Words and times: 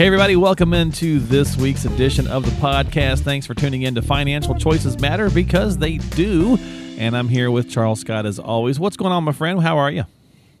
Hey, 0.00 0.06
everybody, 0.06 0.34
welcome 0.34 0.72
into 0.72 1.18
this 1.18 1.58
week's 1.58 1.84
edition 1.84 2.26
of 2.26 2.46
the 2.46 2.52
podcast. 2.52 3.20
Thanks 3.20 3.46
for 3.46 3.52
tuning 3.52 3.82
in 3.82 3.94
to 3.96 4.00
Financial 4.00 4.54
Choices 4.54 4.98
Matter 4.98 5.28
because 5.28 5.76
they 5.76 5.98
do. 5.98 6.56
And 6.96 7.14
I'm 7.14 7.28
here 7.28 7.50
with 7.50 7.68
Charles 7.68 8.00
Scott 8.00 8.24
as 8.24 8.38
always. 8.38 8.80
What's 8.80 8.96
going 8.96 9.12
on, 9.12 9.24
my 9.24 9.32
friend? 9.32 9.62
How 9.62 9.76
are 9.76 9.90
you? 9.90 10.04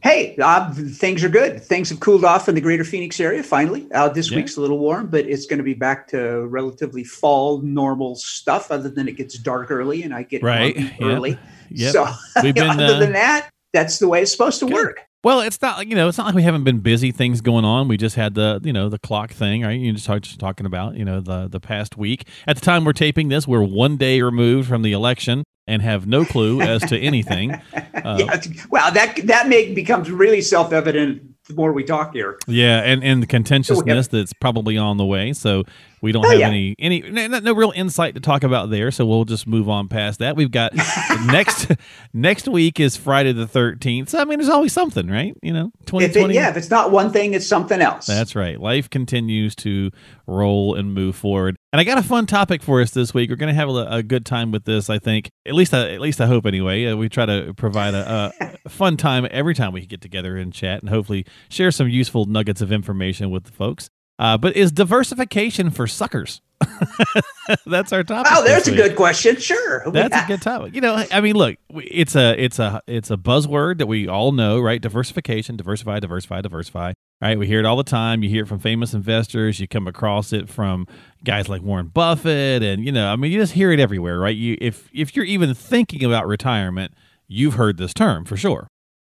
Hey, 0.02 0.36
uh, 0.42 0.74
things 0.74 1.24
are 1.24 1.30
good. 1.30 1.62
Things 1.62 1.88
have 1.88 2.00
cooled 2.00 2.22
off 2.22 2.50
in 2.50 2.54
the 2.54 2.60
greater 2.60 2.84
Phoenix 2.84 3.18
area 3.18 3.42
finally. 3.42 3.90
Uh, 3.94 4.10
this 4.10 4.30
yeah. 4.30 4.36
week's 4.36 4.58
a 4.58 4.60
little 4.60 4.78
warm, 4.78 5.06
but 5.06 5.24
it's 5.24 5.46
going 5.46 5.56
to 5.56 5.64
be 5.64 5.72
back 5.72 6.06
to 6.08 6.44
relatively 6.48 7.02
fall 7.02 7.62
normal 7.62 8.16
stuff, 8.16 8.70
other 8.70 8.90
than 8.90 9.08
it 9.08 9.16
gets 9.16 9.38
dark 9.38 9.70
early 9.70 10.02
and 10.02 10.12
I 10.12 10.24
get 10.24 10.42
right 10.42 10.76
early. 11.00 11.38
Yep. 11.70 11.92
So, 11.94 12.06
We've 12.42 12.54
been, 12.54 12.68
other 12.68 12.84
uh, 12.84 12.98
than 12.98 13.14
that, 13.14 13.48
that's 13.72 14.00
the 14.00 14.08
way 14.08 14.20
it's 14.20 14.32
supposed 14.32 14.60
to 14.60 14.66
good. 14.66 14.74
work. 14.74 15.00
Well, 15.22 15.40
it's 15.40 15.60
not 15.60 15.76
like 15.76 15.88
you 15.88 15.94
know 15.94 16.08
it's 16.08 16.16
not 16.16 16.26
like 16.26 16.34
we 16.34 16.42
haven't 16.42 16.64
been 16.64 16.78
busy 16.78 17.12
things 17.12 17.40
going 17.40 17.64
on. 17.64 17.88
We 17.88 17.96
just 17.96 18.16
had 18.16 18.34
the 18.34 18.60
you 18.64 18.72
know 18.72 18.88
the 18.88 18.98
clock 18.98 19.32
thing, 19.32 19.62
right? 19.62 19.78
You 19.78 19.92
just 19.92 20.06
talk, 20.06 20.22
talking 20.38 20.64
about 20.66 20.96
you 20.96 21.04
know 21.04 21.20
the 21.20 21.46
the 21.48 21.60
past 21.60 21.96
week. 21.96 22.26
At 22.46 22.56
the 22.56 22.62
time 22.62 22.84
we're 22.84 22.92
taping 22.94 23.28
this, 23.28 23.46
we're 23.46 23.62
one 23.62 23.96
day 23.96 24.22
removed 24.22 24.68
from 24.68 24.82
the 24.82 24.92
election 24.92 25.44
and 25.66 25.82
have 25.82 26.06
no 26.06 26.24
clue 26.24 26.60
as 26.62 26.82
to 26.82 26.98
anything. 26.98 27.60
Uh, 28.02 28.16
yeah, 28.18 28.40
well, 28.70 28.90
that 28.90 29.14
that 29.24 29.46
make 29.46 29.74
becomes 29.74 30.10
really 30.10 30.40
self 30.40 30.72
evident 30.72 31.22
the 31.46 31.54
more 31.54 31.72
we 31.72 31.84
talk 31.84 32.14
here. 32.14 32.38
Yeah, 32.46 32.80
and 32.80 33.04
and 33.04 33.22
the 33.22 33.26
contentiousness 33.26 34.08
that's 34.08 34.32
probably 34.32 34.78
on 34.78 34.96
the 34.96 35.04
way. 35.04 35.34
So 35.34 35.64
we 36.02 36.12
don't 36.12 36.24
oh, 36.24 36.30
have 36.30 36.40
yeah. 36.40 36.48
any 36.48 36.74
any 36.78 37.00
no, 37.00 37.26
no, 37.26 37.52
real 37.52 37.72
insight 37.74 38.14
to 38.14 38.20
talk 38.20 38.42
about 38.42 38.70
there. 38.70 38.90
So 38.90 39.04
we'll 39.06 39.24
just 39.24 39.46
move 39.46 39.68
on 39.68 39.88
past 39.88 40.18
that. 40.20 40.36
We've 40.36 40.50
got 40.50 40.72
next 41.26 41.70
next 42.12 42.48
week 42.48 42.80
is 42.80 42.96
Friday 42.96 43.32
the 43.32 43.46
thirteenth. 43.46 44.08
So 44.10 44.18
I 44.18 44.24
mean, 44.24 44.38
there's 44.38 44.48
always 44.48 44.72
something, 44.72 45.08
right? 45.08 45.36
You 45.42 45.52
know, 45.52 45.72
twenty 45.86 46.12
twenty. 46.12 46.34
Yeah, 46.34 46.50
if 46.50 46.56
it's 46.56 46.70
not 46.70 46.90
one 46.90 47.12
thing, 47.12 47.34
it's 47.34 47.46
something 47.46 47.80
else. 47.80 48.06
That's 48.06 48.34
right. 48.34 48.58
Life 48.60 48.88
continues 48.90 49.54
to 49.56 49.90
roll 50.26 50.74
and 50.74 50.94
move 50.94 51.16
forward. 51.16 51.56
And 51.72 51.80
I 51.80 51.84
got 51.84 51.98
a 51.98 52.02
fun 52.02 52.26
topic 52.26 52.62
for 52.62 52.80
us 52.80 52.90
this 52.90 53.14
week. 53.14 53.30
We're 53.30 53.36
going 53.36 53.52
to 53.52 53.54
have 53.54 53.68
a, 53.68 53.86
a, 53.98 54.02
good 54.02 54.26
time 54.26 54.50
with 54.50 54.64
this. 54.64 54.90
I 54.90 54.98
think 54.98 55.30
at 55.46 55.54
least 55.54 55.72
I, 55.72 55.90
at 55.90 56.00
least 56.00 56.20
I 56.20 56.26
hope 56.26 56.46
anyway. 56.46 56.86
Uh, 56.86 56.96
we 56.96 57.08
try 57.08 57.26
to 57.26 57.54
provide 57.54 57.94
a, 57.94 58.32
a 58.40 58.68
fun 58.68 58.96
time 58.96 59.26
every 59.30 59.54
time 59.54 59.72
we 59.72 59.86
get 59.86 60.00
together 60.00 60.36
and 60.36 60.52
chat, 60.52 60.80
and 60.80 60.88
hopefully 60.88 61.26
share 61.48 61.70
some 61.70 61.88
useful 61.88 62.24
nuggets 62.24 62.60
of 62.60 62.72
information 62.72 63.30
with 63.30 63.44
the 63.44 63.52
folks. 63.52 63.90
Uh, 64.20 64.36
but 64.36 64.54
is 64.54 64.70
diversification 64.70 65.70
for 65.70 65.86
suckers? 65.86 66.42
That's 67.66 67.90
our 67.90 68.04
topic. 68.04 68.30
Oh, 68.34 68.44
there's 68.44 68.68
a 68.68 68.76
good 68.76 68.94
question. 68.94 69.36
Sure, 69.36 69.90
that's 69.90 70.14
a 70.14 70.26
good 70.26 70.42
topic. 70.42 70.74
You 70.74 70.82
know, 70.82 71.02
I 71.10 71.22
mean, 71.22 71.34
look, 71.34 71.56
it's 71.70 72.14
a 72.14 72.38
it's 72.38 72.58
a 72.58 72.82
it's 72.86 73.10
a 73.10 73.16
buzzword 73.16 73.78
that 73.78 73.86
we 73.86 74.06
all 74.06 74.32
know, 74.32 74.60
right? 74.60 74.80
Diversification, 74.80 75.56
diversify, 75.56 76.00
diversify, 76.00 76.42
diversify. 76.42 76.92
Right? 77.22 77.38
We 77.38 77.46
hear 77.46 77.60
it 77.60 77.64
all 77.64 77.76
the 77.76 77.82
time. 77.82 78.22
You 78.22 78.28
hear 78.28 78.44
it 78.44 78.46
from 78.46 78.58
famous 78.58 78.92
investors. 78.92 79.58
You 79.58 79.68
come 79.68 79.86
across 79.86 80.34
it 80.34 80.50
from 80.50 80.86
guys 81.24 81.48
like 81.48 81.62
Warren 81.62 81.88
Buffett, 81.88 82.62
and 82.62 82.84
you 82.84 82.92
know, 82.92 83.10
I 83.10 83.16
mean, 83.16 83.32
you 83.32 83.40
just 83.40 83.54
hear 83.54 83.72
it 83.72 83.80
everywhere, 83.80 84.18
right? 84.18 84.36
You 84.36 84.58
if 84.60 84.90
if 84.92 85.16
you're 85.16 85.24
even 85.24 85.54
thinking 85.54 86.04
about 86.04 86.26
retirement, 86.26 86.92
you've 87.26 87.54
heard 87.54 87.78
this 87.78 87.94
term 87.94 88.26
for 88.26 88.36
sure. 88.36 88.68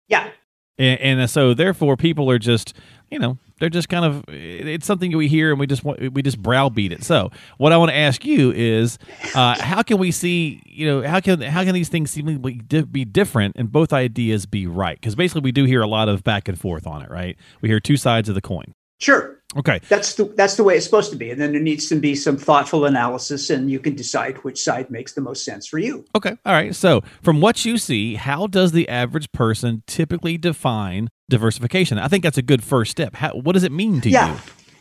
Yeah. 0.08 0.30
And, 0.78 1.20
and 1.20 1.30
so, 1.30 1.52
therefore, 1.52 1.98
people 1.98 2.30
are 2.30 2.38
just 2.38 2.74
you 3.10 3.18
know 3.18 3.38
they're 3.58 3.68
just 3.68 3.88
kind 3.88 4.04
of 4.04 4.24
it's 4.28 4.86
something 4.86 5.16
we 5.16 5.28
hear 5.28 5.50
and 5.50 5.60
we 5.60 5.66
just 5.66 5.84
want 5.84 6.12
we 6.12 6.22
just 6.22 6.40
browbeat 6.40 6.92
it. 6.92 7.04
So 7.04 7.30
what 7.58 7.72
i 7.72 7.76
want 7.76 7.90
to 7.90 7.96
ask 7.96 8.24
you 8.24 8.52
is 8.52 8.98
uh, 9.34 9.60
how 9.60 9.82
can 9.82 9.98
we 9.98 10.10
see 10.10 10.62
you 10.66 10.86
know 10.86 11.02
how 11.02 11.20
can 11.20 11.40
how 11.40 11.64
can 11.64 11.74
these 11.74 11.88
things 11.88 12.10
seemingly 12.10 12.60
be 12.90 13.04
different 13.04 13.56
and 13.56 13.70
both 13.70 13.92
ideas 13.92 14.46
be 14.46 14.66
right? 14.66 15.00
Because 15.00 15.14
basically 15.14 15.42
we 15.42 15.52
do 15.52 15.64
hear 15.64 15.82
a 15.82 15.86
lot 15.86 16.08
of 16.08 16.24
back 16.24 16.48
and 16.48 16.58
forth 16.58 16.86
on 16.86 17.02
it 17.02 17.10
right? 17.10 17.36
We 17.60 17.68
hear 17.68 17.80
two 17.80 17.96
sides 17.96 18.28
of 18.28 18.34
the 18.34 18.42
coin 18.42 18.74
Sure. 18.98 19.40
Okay. 19.56 19.80
That's 19.88 20.14
the 20.14 20.24
that's 20.24 20.56
the 20.56 20.64
way 20.64 20.76
it's 20.76 20.84
supposed 20.84 21.10
to 21.12 21.16
be. 21.16 21.30
And 21.30 21.40
then 21.40 21.52
there 21.52 21.60
needs 21.60 21.88
to 21.88 21.96
be 21.96 22.14
some 22.14 22.36
thoughtful 22.36 22.86
analysis 22.86 23.50
and 23.50 23.70
you 23.70 23.78
can 23.78 23.94
decide 23.94 24.36
which 24.38 24.60
side 24.60 24.90
makes 24.90 25.12
the 25.12 25.20
most 25.20 25.44
sense 25.44 25.66
for 25.66 25.78
you. 25.78 26.04
Okay. 26.16 26.36
All 26.44 26.52
right. 26.52 26.74
So, 26.74 27.02
from 27.22 27.40
what 27.40 27.64
you 27.64 27.78
see, 27.78 28.14
how 28.14 28.46
does 28.46 28.72
the 28.72 28.88
average 28.88 29.30
person 29.32 29.82
typically 29.86 30.38
define 30.38 31.08
diversification? 31.28 31.98
I 31.98 32.08
think 32.08 32.24
that's 32.24 32.38
a 32.38 32.42
good 32.42 32.64
first 32.64 32.90
step. 32.90 33.14
How, 33.14 33.30
what 33.32 33.52
does 33.52 33.62
it 33.62 33.72
mean 33.72 34.00
to 34.02 34.10
yeah. 34.10 34.34
you? 34.34 34.40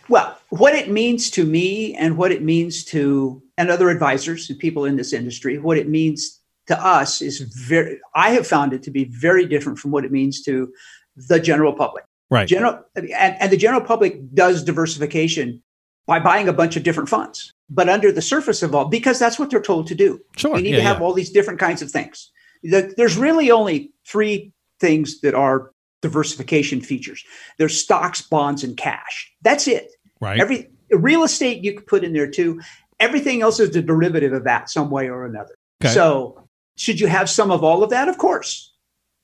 Well, 0.10 0.38
what 0.50 0.74
it 0.74 0.90
means 0.90 1.30
to 1.32 1.46
me 1.46 1.96
and 1.96 2.18
what 2.18 2.32
it 2.32 2.42
means 2.42 2.84
to 2.86 3.42
and 3.58 3.70
other 3.70 3.90
advisors 3.90 4.50
and 4.50 4.58
people 4.58 4.86
in 4.86 4.96
this 4.96 5.14
industry, 5.14 5.60
what 5.60 5.78
it 5.78 5.88
means 5.88 6.40
to 6.68 6.86
us 6.86 7.22
is 7.22 7.40
very 7.42 8.00
I 8.16 8.32
have 8.32 8.48
found 8.48 8.74
it 8.74 8.84
to 8.84 8.92
be 8.92 9.06
very 9.06 9.46
different 9.46 9.80
from 9.80 9.92
what 9.92 10.06
it 10.06 10.12
means 10.12 10.42
to 10.44 10.74
the 11.16 11.40
general 11.40 11.74
public. 11.74 12.06
Right. 12.34 12.48
General 12.48 12.84
and, 12.96 13.12
and 13.12 13.52
the 13.52 13.58
general 13.58 13.80
public 13.80 14.34
does 14.34 14.64
diversification 14.64 15.62
by 16.08 16.20
buying 16.20 16.48
a 16.48 16.54
bunch 16.54 16.76
of 16.76 16.82
different 16.82 17.08
funds. 17.08 17.54
But 17.70 17.90
under 17.90 18.12
the 18.12 18.24
surface 18.24 18.64
of 18.64 18.74
all, 18.74 18.86
because 18.86 19.20
that's 19.20 19.38
what 19.38 19.52
they're 19.52 19.62
told 19.62 19.86
to 19.88 19.96
do. 19.96 20.20
Sure. 20.36 20.58
You 20.58 20.64
need 20.64 20.72
yeah, 20.72 20.78
to 20.78 20.82
have 20.82 20.98
yeah. 20.98 21.04
all 21.04 21.14
these 21.14 21.30
different 21.30 21.60
kinds 21.60 21.84
of 21.84 21.92
things. 21.92 22.32
There's 22.64 23.18
really 23.18 23.52
only 23.52 23.94
three 24.08 24.52
things 24.80 25.22
that 25.22 25.36
are 25.36 25.74
diversification 26.02 26.82
features. 26.82 27.24
There's 27.60 27.80
stocks, 27.80 28.22
bonds, 28.22 28.64
and 28.64 28.76
cash. 28.76 29.32
That's 29.44 29.68
it. 29.68 29.92
Right. 30.20 30.40
Every 30.40 30.72
real 30.90 31.24
estate 31.24 31.64
you 31.64 31.76
could 31.76 31.86
put 31.86 32.04
in 32.04 32.14
there 32.14 32.32
too. 32.32 32.60
Everything 33.00 33.44
else 33.44 33.60
is 33.60 33.76
a 33.76 33.82
derivative 33.84 34.34
of 34.34 34.44
that 34.46 34.72
some 34.72 34.90
way 34.90 35.08
or 35.08 35.24
another. 35.24 35.54
Okay. 35.84 35.94
So 35.94 36.50
should 36.78 37.00
you 37.00 37.06
have 37.06 37.30
some 37.30 37.52
of 37.52 37.64
all 37.64 37.84
of 37.84 37.92
that? 37.92 38.10
Of 38.10 38.18
course. 38.18 38.73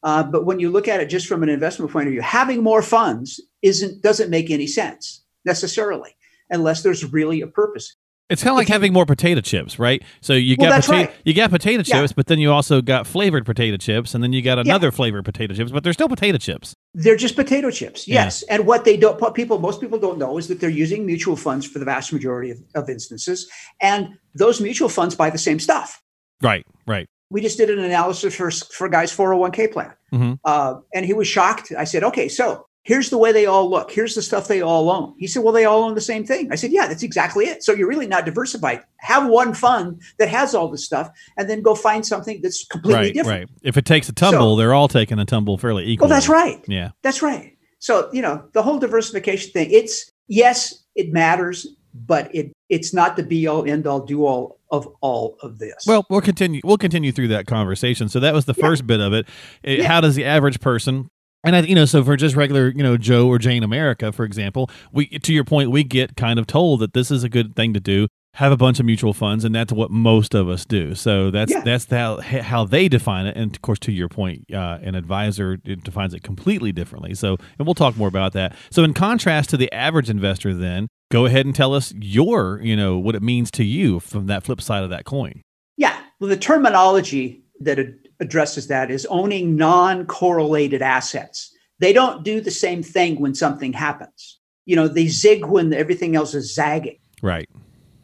Uh, 0.03 0.23
but 0.23 0.45
when 0.45 0.59
you 0.59 0.69
look 0.69 0.87
at 0.87 0.99
it 0.99 1.07
just 1.07 1.27
from 1.27 1.43
an 1.43 1.49
investment 1.49 1.91
point 1.91 2.07
of 2.07 2.11
view, 2.11 2.21
having 2.21 2.63
more 2.63 2.81
funds 2.81 3.39
isn't 3.61 4.01
doesn't 4.01 4.29
make 4.29 4.49
any 4.49 4.67
sense 4.67 5.23
necessarily 5.45 6.15
unless 6.49 6.83
there's 6.83 7.11
really 7.11 7.41
a 7.41 7.47
purpose. 7.47 7.95
It's 8.29 8.43
kind 8.43 8.51
of 8.51 8.57
like 8.57 8.67
having 8.67 8.93
more 8.93 9.07
potato 9.07 9.41
chips, 9.41 9.79
right? 9.79 10.03
So 10.21 10.33
you 10.33 10.55
well, 10.59 10.69
got 10.69 10.83
potato, 10.83 11.09
right. 11.09 11.21
you 11.25 11.33
got 11.33 11.49
potato 11.49 11.81
chips, 11.81 12.11
yeah. 12.11 12.15
but 12.15 12.27
then 12.27 12.37
you 12.37 12.51
also 12.51 12.79
got 12.79 13.07
flavored 13.07 13.43
potato 13.43 13.75
chips, 13.75 14.13
and 14.13 14.23
then 14.23 14.33
you 14.33 14.43
got 14.43 14.59
another 14.59 14.87
yeah. 14.87 14.91
flavored 14.91 15.25
potato 15.25 15.55
chips, 15.55 15.71
but 15.71 15.83
they're 15.83 15.93
still 15.93 16.07
potato 16.07 16.37
chips. 16.37 16.75
They're 16.93 17.15
just 17.15 17.35
potato 17.35 17.71
chips, 17.71 18.07
yes. 18.07 18.43
Yeah. 18.47 18.55
And 18.55 18.67
what 18.67 18.85
they 18.85 18.97
don't, 18.97 19.19
what 19.19 19.33
people, 19.33 19.57
most 19.57 19.81
people 19.81 19.97
don't 19.97 20.19
know 20.19 20.37
is 20.37 20.47
that 20.47 20.59
they're 20.59 20.69
using 20.69 21.07
mutual 21.07 21.35
funds 21.35 21.65
for 21.65 21.79
the 21.79 21.85
vast 21.85 22.13
majority 22.13 22.51
of, 22.51 22.59
of 22.75 22.87
instances, 22.87 23.49
and 23.81 24.09
those 24.35 24.61
mutual 24.61 24.89
funds 24.89 25.15
buy 25.15 25.31
the 25.31 25.39
same 25.39 25.59
stuff. 25.59 25.99
Right, 26.39 26.67
right 26.85 27.09
we 27.29 27.41
just 27.41 27.57
did 27.57 27.69
an 27.69 27.79
analysis 27.79 28.35
for 28.35 28.51
for 28.51 28.87
a 28.87 28.89
guy's 28.89 29.15
401k 29.15 29.71
plan, 29.71 29.93
mm-hmm. 30.11 30.33
uh, 30.43 30.75
and 30.93 31.05
he 31.05 31.13
was 31.13 31.27
shocked. 31.27 31.71
I 31.77 31.83
said, 31.83 32.03
"Okay, 32.03 32.27
so 32.27 32.65
here's 32.83 33.09
the 33.09 33.17
way 33.17 33.31
they 33.31 33.45
all 33.45 33.69
look. 33.69 33.91
Here's 33.91 34.15
the 34.15 34.21
stuff 34.21 34.47
they 34.47 34.61
all 34.61 34.89
own." 34.89 35.13
He 35.19 35.27
said, 35.27 35.43
"Well, 35.43 35.53
they 35.53 35.65
all 35.65 35.83
own 35.83 35.95
the 35.95 36.01
same 36.01 36.25
thing." 36.25 36.51
I 36.51 36.55
said, 36.55 36.71
"Yeah, 36.71 36.87
that's 36.87 37.03
exactly 37.03 37.45
it. 37.45 37.63
So 37.63 37.73
you're 37.73 37.87
really 37.87 38.07
not 38.07 38.25
diversified. 38.25 38.81
Have 38.97 39.27
one 39.27 39.53
fund 39.53 40.01
that 40.17 40.29
has 40.29 40.55
all 40.55 40.69
this 40.69 40.85
stuff, 40.85 41.09
and 41.37 41.49
then 41.49 41.61
go 41.61 41.75
find 41.75 42.05
something 42.05 42.41
that's 42.41 42.65
completely 42.65 43.01
right, 43.01 43.13
different." 43.13 43.49
Right. 43.49 43.59
If 43.63 43.77
it 43.77 43.85
takes 43.85 44.09
a 44.09 44.13
tumble, 44.13 44.55
so, 44.55 44.57
they're 44.57 44.73
all 44.73 44.87
taking 44.87 45.19
a 45.19 45.25
tumble 45.25 45.57
fairly 45.57 45.85
equally. 45.85 46.09
Well, 46.09 46.17
that's 46.17 46.29
right. 46.29 46.63
Yeah, 46.67 46.91
that's 47.03 47.21
right. 47.21 47.55
So 47.79 48.09
you 48.11 48.21
know 48.21 48.43
the 48.53 48.63
whole 48.63 48.79
diversification 48.79 49.51
thing. 49.51 49.69
It's 49.71 50.11
yes, 50.27 50.83
it 50.95 51.11
matters, 51.11 51.67
but 51.93 52.33
it 52.33 52.51
it's 52.69 52.93
not 52.93 53.15
the 53.15 53.23
be 53.23 53.47
all 53.47 53.65
end 53.65 53.87
all 53.87 53.99
do 53.99 54.25
all 54.25 54.59
of 54.71 54.87
all 55.01 55.37
of 55.41 55.59
this. 55.59 55.85
Well, 55.87 56.05
we'll 56.09 56.21
continue. 56.21 56.61
We'll 56.63 56.77
continue 56.77 57.11
through 57.11 57.29
that 57.29 57.47
conversation. 57.47 58.09
So 58.09 58.19
that 58.19 58.33
was 58.33 58.45
the 58.45 58.53
yeah. 58.57 58.65
first 58.65 58.85
bit 58.87 58.99
of 58.99 59.13
it. 59.13 59.27
it 59.63 59.79
yeah. 59.79 59.87
How 59.87 60.01
does 60.01 60.15
the 60.15 60.25
average 60.25 60.59
person 60.59 61.09
and 61.43 61.55
I, 61.55 61.61
you 61.61 61.75
know, 61.75 61.85
so 61.85 62.03
for 62.03 62.17
just 62.17 62.35
regular, 62.35 62.69
you 62.69 62.83
know, 62.83 62.97
Joe 62.97 63.27
or 63.27 63.37
Jane 63.37 63.63
America, 63.63 64.11
for 64.11 64.25
example, 64.25 64.69
we 64.91 65.07
to 65.07 65.33
your 65.33 65.45
point, 65.45 65.71
we 65.71 65.83
get 65.83 66.15
kind 66.15 66.37
of 66.37 66.47
told 66.47 66.81
that 66.81 66.93
this 66.93 67.11
is 67.11 67.23
a 67.23 67.29
good 67.29 67.55
thing 67.55 67.73
to 67.73 67.79
do. 67.79 68.07
Have 68.35 68.51
a 68.51 68.57
bunch 68.57 68.79
of 68.79 68.85
mutual 68.85 69.13
funds, 69.13 69.43
and 69.43 69.55
that's 69.55 69.73
what 69.73 69.89
most 69.89 70.35
of 70.35 70.49
us 70.49 70.63
do. 70.63 70.93
So 70.95 71.31
that's 71.31 71.51
yeah. 71.51 71.61
that's 71.61 71.89
how 71.89 72.19
how 72.19 72.65
they 72.65 72.87
define 72.87 73.25
it. 73.25 73.35
And 73.35 73.55
of 73.55 73.61
course, 73.61 73.79
to 73.79 73.91
your 73.91 74.07
point, 74.07 74.53
uh, 74.53 74.79
an 74.81 74.95
advisor 74.95 75.57
defines 75.57 76.13
it 76.13 76.23
completely 76.23 76.71
differently. 76.71 77.15
So, 77.15 77.37
and 77.57 77.65
we'll 77.65 77.73
talk 77.73 77.97
more 77.97 78.07
about 78.07 78.33
that. 78.33 78.55
So, 78.69 78.83
in 78.83 78.93
contrast 78.93 79.49
to 79.51 79.57
the 79.57 79.71
average 79.73 80.09
investor, 80.09 80.53
then 80.53 80.89
go 81.11 81.25
ahead 81.25 81.45
and 81.45 81.55
tell 81.55 81.73
us 81.73 81.93
your, 81.99 82.59
you 82.61 82.75
know, 82.75 82.97
what 82.97 83.15
it 83.15 83.21
means 83.21 83.51
to 83.51 83.63
you 83.63 83.99
from 83.99 84.27
that 84.27 84.43
flip 84.43 84.61
side 84.61 84.83
of 84.83 84.89
that 84.89 85.05
coin. 85.05 85.41
Yeah. 85.77 85.99
Well, 86.19 86.29
the 86.29 86.37
terminology 86.37 87.43
that 87.61 87.79
addresses 88.19 88.67
that 88.67 88.91
is 88.91 89.05
owning 89.09 89.55
non 89.55 90.05
correlated 90.05 90.81
assets. 90.81 91.53
They 91.79 91.93
don't 91.93 92.23
do 92.23 92.41
the 92.41 92.51
same 92.51 92.83
thing 92.83 93.19
when 93.19 93.33
something 93.33 93.73
happens. 93.73 94.39
You 94.65 94.75
know, 94.75 94.87
they 94.87 95.07
zig 95.07 95.45
when 95.45 95.73
everything 95.73 96.15
else 96.15 96.33
is 96.33 96.53
zagging. 96.53 96.99
Right. 97.21 97.49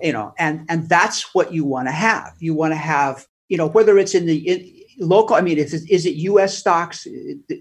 you 0.02 0.12
know, 0.12 0.34
and 0.38 0.66
and 0.70 0.90
that's 0.90 1.34
what 1.34 1.54
you 1.54 1.64
want 1.64 1.88
to 1.88 1.92
have. 1.92 2.34
You 2.40 2.54
want 2.54 2.72
to 2.72 2.78
have, 2.78 3.26
you 3.48 3.58
know, 3.58 3.68
whether 3.68 3.98
it's 3.98 4.14
in 4.14 4.26
the 4.26 4.38
in, 4.38 4.72
local. 5.00 5.36
I 5.36 5.42
mean, 5.42 5.58
is 5.58 5.74
is 5.74 6.06
it 6.06 6.16
U.S. 6.16 6.58
stocks, 6.58 7.08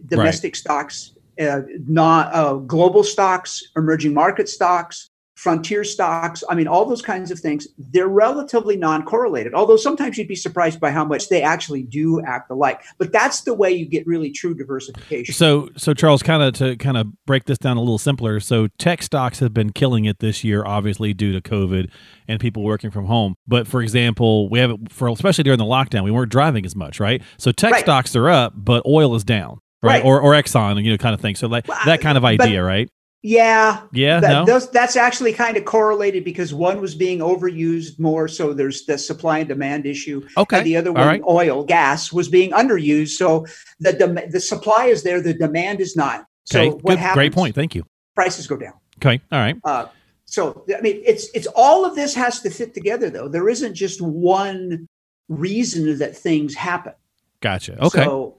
domestic 0.06 0.50
right. 0.50 0.56
stocks, 0.56 1.12
uh, 1.40 1.60
not 1.86 2.34
uh, 2.34 2.54
global 2.54 3.04
stocks, 3.04 3.62
emerging 3.76 4.14
market 4.14 4.48
stocks, 4.48 5.10
frontier 5.34 5.82
stocks, 5.82 6.44
I 6.48 6.54
mean, 6.54 6.68
all 6.68 6.84
those 6.84 7.02
kinds 7.02 7.30
of 7.30 7.40
things, 7.40 7.66
they're 7.76 8.08
relatively 8.08 8.76
non 8.76 9.04
correlated. 9.04 9.54
Although 9.54 9.76
sometimes 9.76 10.16
you'd 10.16 10.28
be 10.28 10.36
surprised 10.36 10.80
by 10.80 10.90
how 10.90 11.04
much 11.04 11.28
they 11.28 11.42
actually 11.42 11.82
do 11.82 12.22
act 12.22 12.50
alike. 12.50 12.82
But 12.98 13.12
that's 13.12 13.42
the 13.42 13.54
way 13.54 13.72
you 13.72 13.86
get 13.86 14.06
really 14.06 14.30
true 14.30 14.54
diversification. 14.54 15.34
So, 15.34 15.68
so 15.76 15.92
Charles, 15.92 16.22
kind 16.22 16.42
of 16.42 16.54
to 16.54 16.76
kind 16.76 16.96
of 16.96 17.08
break 17.26 17.44
this 17.44 17.58
down 17.58 17.76
a 17.76 17.80
little 17.80 17.98
simpler. 17.98 18.40
So, 18.40 18.68
tech 18.78 19.02
stocks 19.02 19.40
have 19.40 19.52
been 19.52 19.70
killing 19.70 20.04
it 20.04 20.20
this 20.20 20.44
year, 20.44 20.64
obviously 20.64 21.12
due 21.12 21.32
to 21.32 21.40
COVID 21.40 21.90
and 22.28 22.40
people 22.40 22.62
working 22.62 22.90
from 22.90 23.06
home. 23.06 23.34
But 23.46 23.66
for 23.66 23.82
example, 23.82 24.48
we 24.48 24.60
have 24.60 24.76
for 24.88 25.08
especially 25.08 25.44
during 25.44 25.58
the 25.58 25.64
lockdown, 25.64 26.04
we 26.04 26.10
weren't 26.10 26.30
driving 26.30 26.64
as 26.64 26.76
much, 26.76 27.00
right? 27.00 27.22
So, 27.38 27.50
tech 27.50 27.72
right. 27.72 27.84
stocks 27.84 28.14
are 28.14 28.28
up, 28.28 28.52
but 28.56 28.84
oil 28.86 29.14
is 29.14 29.24
down. 29.24 29.58
Right? 29.82 29.96
right. 29.96 30.04
Or, 30.06 30.18
or 30.18 30.32
Exxon, 30.32 30.82
you 30.82 30.92
know, 30.92 30.96
kind 30.96 31.12
of 31.12 31.20
thing. 31.20 31.34
So 31.34 31.46
like 31.46 31.68
well, 31.68 31.78
that 31.84 32.00
kind 32.00 32.16
of 32.16 32.24
idea, 32.24 32.60
but, 32.60 32.66
right? 32.66 32.90
Yeah. 33.26 33.80
Yeah. 33.90 34.20
That, 34.20 34.32
no? 34.32 34.44
those, 34.44 34.70
that's 34.70 34.96
actually 34.96 35.32
kind 35.32 35.56
of 35.56 35.64
correlated 35.64 36.24
because 36.24 36.52
one 36.52 36.78
was 36.78 36.94
being 36.94 37.20
overused 37.20 37.98
more. 37.98 38.28
So 38.28 38.52
there's 38.52 38.84
the 38.84 38.98
supply 38.98 39.38
and 39.38 39.48
demand 39.48 39.86
issue. 39.86 40.28
Okay. 40.36 40.58
And 40.58 40.66
the 40.66 40.76
other 40.76 40.92
one, 40.92 41.06
right. 41.06 41.22
oil, 41.26 41.64
gas, 41.64 42.12
was 42.12 42.28
being 42.28 42.50
underused. 42.50 43.16
So 43.16 43.46
the, 43.80 43.92
the, 43.92 44.28
the 44.30 44.40
supply 44.40 44.86
is 44.86 45.04
there, 45.04 45.22
the 45.22 45.32
demand 45.32 45.80
is 45.80 45.96
not. 45.96 46.26
So 46.44 46.60
okay. 46.60 46.68
what 46.68 46.84
Good, 46.84 46.98
happens? 46.98 47.14
Great 47.14 47.32
point. 47.32 47.54
Thank 47.54 47.74
you. 47.74 47.86
Prices 48.14 48.46
go 48.46 48.58
down. 48.58 48.74
Okay. 48.98 49.22
All 49.32 49.38
right. 49.38 49.56
Uh, 49.64 49.86
so 50.26 50.66
I 50.76 50.82
mean, 50.82 51.00
it's 51.04 51.28
it's 51.34 51.46
all 51.56 51.86
of 51.86 51.94
this 51.94 52.14
has 52.14 52.40
to 52.42 52.50
fit 52.50 52.74
together, 52.74 53.08
though. 53.08 53.28
There 53.28 53.48
isn't 53.48 53.74
just 53.74 54.02
one 54.02 54.86
reason 55.28 55.98
that 55.98 56.14
things 56.14 56.54
happen. 56.54 56.92
Gotcha. 57.40 57.82
Okay. 57.82 58.04
So 58.04 58.36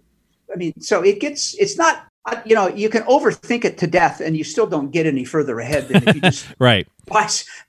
I 0.54 0.58
mean, 0.58 0.80
so 0.80 1.02
it 1.02 1.20
gets 1.20 1.56
it's 1.56 1.78
not 1.78 2.08
you 2.45 2.56
know, 2.56 2.68
you 2.68 2.89
can 2.89 3.04
overthink 3.04 3.66
it 3.66 3.77
to 3.80 3.88
death 3.88 4.19
and 4.19 4.36
you 4.36 4.44
still 4.44 4.66
don't 4.66 4.92
get 4.92 5.06
any 5.06 5.25
further 5.25 5.60
ahead 5.60 5.88
than 5.88 6.07
if 6.07 6.16
you 6.16 6.22
just 6.30 6.48
right. 6.60 6.88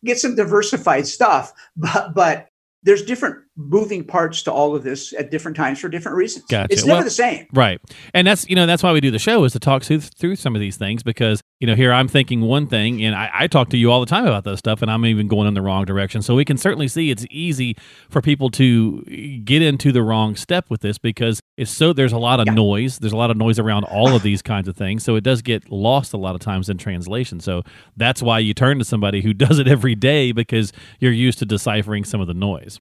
get 0.04 0.18
some 0.18 0.34
diversified 0.34 1.06
stuff. 1.06 1.52
But 1.76 2.14
but 2.14 2.48
there's 2.82 3.04
different 3.04 3.44
moving 3.56 4.04
parts 4.04 4.42
to 4.42 4.52
all 4.52 4.74
of 4.74 4.82
this 4.82 5.14
at 5.14 5.30
different 5.30 5.56
times 5.56 5.80
for 5.80 5.88
different 5.88 6.16
reasons. 6.16 6.44
Gotcha. 6.46 6.72
It's 6.72 6.84
never 6.84 6.98
well, 6.98 7.04
the 7.04 7.10
same. 7.10 7.46
Right. 7.52 7.80
And 8.12 8.26
that's, 8.26 8.48
you 8.48 8.54
know, 8.54 8.66
that's 8.66 8.82
why 8.82 8.92
we 8.92 9.00
do 9.00 9.10
the 9.10 9.18
show 9.18 9.44
is 9.44 9.52
to 9.52 9.58
talk 9.58 9.82
through, 9.82 10.00
through 10.00 10.36
some 10.36 10.54
of 10.54 10.60
these 10.60 10.76
things 10.76 11.02
because, 11.02 11.42
you 11.60 11.66
know, 11.66 11.74
here 11.74 11.92
I'm 11.92 12.06
thinking 12.06 12.42
one 12.42 12.66
thing 12.66 13.02
and 13.02 13.14
I, 13.14 13.30
I 13.32 13.46
talk 13.46 13.70
to 13.70 13.78
you 13.78 13.90
all 13.90 14.00
the 14.00 14.06
time 14.06 14.26
about 14.26 14.44
this 14.44 14.58
stuff 14.58 14.82
and 14.82 14.90
I'm 14.90 15.06
even 15.06 15.26
going 15.26 15.48
in 15.48 15.54
the 15.54 15.62
wrong 15.62 15.86
direction. 15.86 16.20
So 16.20 16.34
we 16.34 16.44
can 16.44 16.58
certainly 16.58 16.86
see 16.86 17.10
it's 17.10 17.24
easy 17.30 17.76
for 18.10 18.20
people 18.20 18.50
to 18.50 19.00
get 19.44 19.62
into 19.62 19.90
the 19.90 20.02
wrong 20.02 20.36
step 20.36 20.68
with 20.68 20.82
this 20.82 20.98
because 20.98 21.40
it's 21.56 21.70
so, 21.70 21.94
there's 21.94 22.12
a 22.12 22.18
lot 22.18 22.40
of 22.40 22.46
yeah. 22.46 22.54
noise. 22.54 22.98
There's 22.98 23.14
a 23.14 23.16
lot 23.16 23.30
of 23.30 23.38
noise 23.38 23.58
around 23.58 23.84
all 23.84 24.14
of 24.14 24.22
these 24.22 24.42
kinds 24.42 24.68
of 24.68 24.76
things. 24.76 25.02
So 25.02 25.16
it 25.16 25.24
does 25.24 25.40
get 25.40 25.70
lost 25.70 26.12
a 26.12 26.18
lot 26.18 26.34
of 26.34 26.42
times 26.42 26.68
in 26.68 26.76
translation. 26.76 27.40
So 27.40 27.62
that's 27.96 28.20
why 28.20 28.38
you 28.38 28.52
turn 28.52 28.78
to 28.80 28.84
somebody 28.84 29.22
who 29.22 29.32
does 29.32 29.58
it 29.58 29.66
every 29.66 29.94
day 29.94 30.32
because 30.32 30.72
you're 31.00 31.12
used 31.12 31.38
to 31.38 31.46
deciphering 31.46 32.04
some 32.04 32.20
of 32.20 32.26
the 32.26 32.34
noise. 32.34 32.78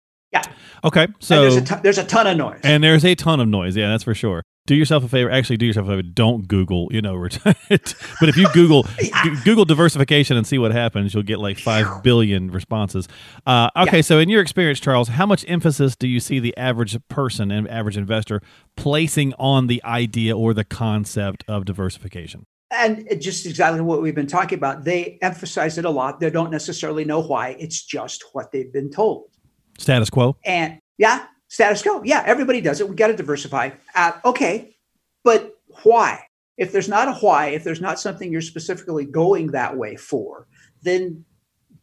Okay. 0.85 1.07
So 1.19 1.41
there's 1.41 1.55
a, 1.55 1.61
ton, 1.61 1.79
there's 1.81 1.97
a 1.97 2.03
ton 2.03 2.27
of 2.27 2.37
noise. 2.37 2.59
And 2.63 2.83
there's 2.83 3.03
a 3.03 3.15
ton 3.15 3.39
of 3.39 3.47
noise. 3.47 3.75
Yeah, 3.75 3.89
that's 3.89 4.03
for 4.03 4.13
sure. 4.13 4.43
Do 4.67 4.75
yourself 4.75 5.03
a 5.03 5.07
favor. 5.07 5.29
Actually, 5.29 5.57
do 5.57 5.65
yourself 5.65 5.87
a 5.87 5.89
favor. 5.89 6.03
Don't 6.03 6.47
Google, 6.47 6.87
you 6.91 7.01
know, 7.01 7.19
but 7.69 8.29
if 8.29 8.37
you 8.37 8.47
Google 8.53 8.85
yeah. 9.01 9.35
Google 9.43 9.65
diversification 9.65 10.37
and 10.37 10.45
see 10.45 10.57
what 10.57 10.71
happens, 10.71 11.13
you'll 11.13 11.23
get 11.23 11.39
like 11.39 11.57
five 11.57 12.03
billion 12.03 12.51
responses. 12.51 13.07
Uh, 13.45 13.69
okay, 13.75 13.97
yeah. 13.97 14.01
so 14.01 14.19
in 14.19 14.29
your 14.29 14.41
experience, 14.41 14.79
Charles, 14.79 15.09
how 15.09 15.25
much 15.25 15.43
emphasis 15.47 15.95
do 15.95 16.07
you 16.07 16.19
see 16.19 16.39
the 16.39 16.55
average 16.57 16.97
person 17.09 17.51
and 17.51 17.67
average 17.69 17.97
investor 17.97 18.41
placing 18.75 19.33
on 19.39 19.67
the 19.67 19.83
idea 19.83 20.37
or 20.37 20.53
the 20.53 20.63
concept 20.63 21.43
of 21.47 21.65
diversification? 21.65 22.45
and 22.71 23.07
just 23.21 23.45
exactly 23.45 23.79
what 23.79 24.01
we've 24.01 24.15
been 24.15 24.25
talking 24.25 24.57
about 24.57 24.83
they 24.83 25.19
emphasize 25.21 25.77
it 25.77 25.85
a 25.85 25.89
lot 25.89 26.19
they 26.19 26.31
don't 26.31 26.49
necessarily 26.49 27.05
know 27.05 27.21
why 27.21 27.49
it's 27.59 27.85
just 27.85 28.23
what 28.33 28.51
they've 28.51 28.73
been 28.73 28.89
told 28.89 29.29
Status 29.77 30.09
quo. 30.09 30.37
And 30.45 30.79
yeah, 30.97 31.25
status 31.47 31.81
quo. 31.81 32.01
Yeah, 32.03 32.23
everybody 32.25 32.61
does 32.61 32.81
it. 32.81 32.89
We 32.89 32.95
got 32.95 33.07
to 33.07 33.15
diversify. 33.15 33.71
Uh, 33.93 34.13
okay, 34.25 34.75
but 35.23 35.55
why? 35.83 36.25
If 36.57 36.71
there's 36.71 36.87
not 36.87 37.09
a 37.09 37.13
why, 37.15 37.47
if 37.47 37.63
there's 37.63 37.81
not 37.81 37.99
something 37.99 38.31
you're 38.31 38.41
specifically 38.41 39.05
going 39.05 39.47
that 39.51 39.75
way 39.75 39.97
for, 39.97 40.47
then 40.83 41.25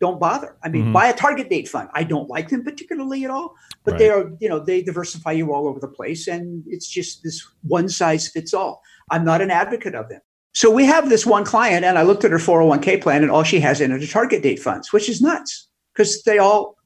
don't 0.01 0.19
bother. 0.19 0.57
I 0.65 0.69
mean, 0.69 0.85
mm-hmm. 0.85 0.93
buy 0.95 1.07
a 1.07 1.15
target 1.15 1.49
date 1.49 1.69
fund. 1.69 1.89
I 1.93 2.03
don't 2.03 2.29
like 2.29 2.49
them 2.49 2.65
particularly 2.65 3.25
at 3.25 3.31
all, 3.31 3.55
but 3.85 3.93
right. 3.93 3.99
they 3.99 4.11
are, 4.11 4.33
you 4.41 4.49
know, 4.49 4.59
they 4.59 4.83
diversify 4.83 5.33
you 5.33 5.53
all 5.53 5.69
over 5.69 5.79
the 5.79 5.89
place, 5.89 6.27
and 6.27 6.65
it's 6.67 6.89
just 6.89 7.23
this 7.23 7.47
one 7.63 7.89
size 7.89 8.29
fits 8.29 8.53
all. 8.53 8.83
I'm 9.11 9.25
not 9.25 9.41
an 9.41 9.51
advocate 9.51 9.95
of 9.95 10.09
them. 10.09 10.21
So 10.55 10.71
we 10.71 10.85
have 10.87 11.09
this 11.09 11.25
one 11.25 11.45
client, 11.45 11.85
and 11.85 11.99
I 11.99 12.03
looked 12.03 12.25
at 12.25 12.31
her 12.31 12.39
401k 12.39 13.01
plan, 13.01 13.23
and 13.23 13.31
all 13.31 13.45
she 13.45 13.61
has 13.61 13.81
in 13.81 13.93
it 13.93 14.03
are 14.03 14.07
target 14.07 14.43
date 14.43 14.59
funds, 14.59 14.93
which 14.93 15.09
is 15.09 15.23
nuts 15.23 15.69
because 15.95 16.23
they 16.25 16.39
all 16.39 16.77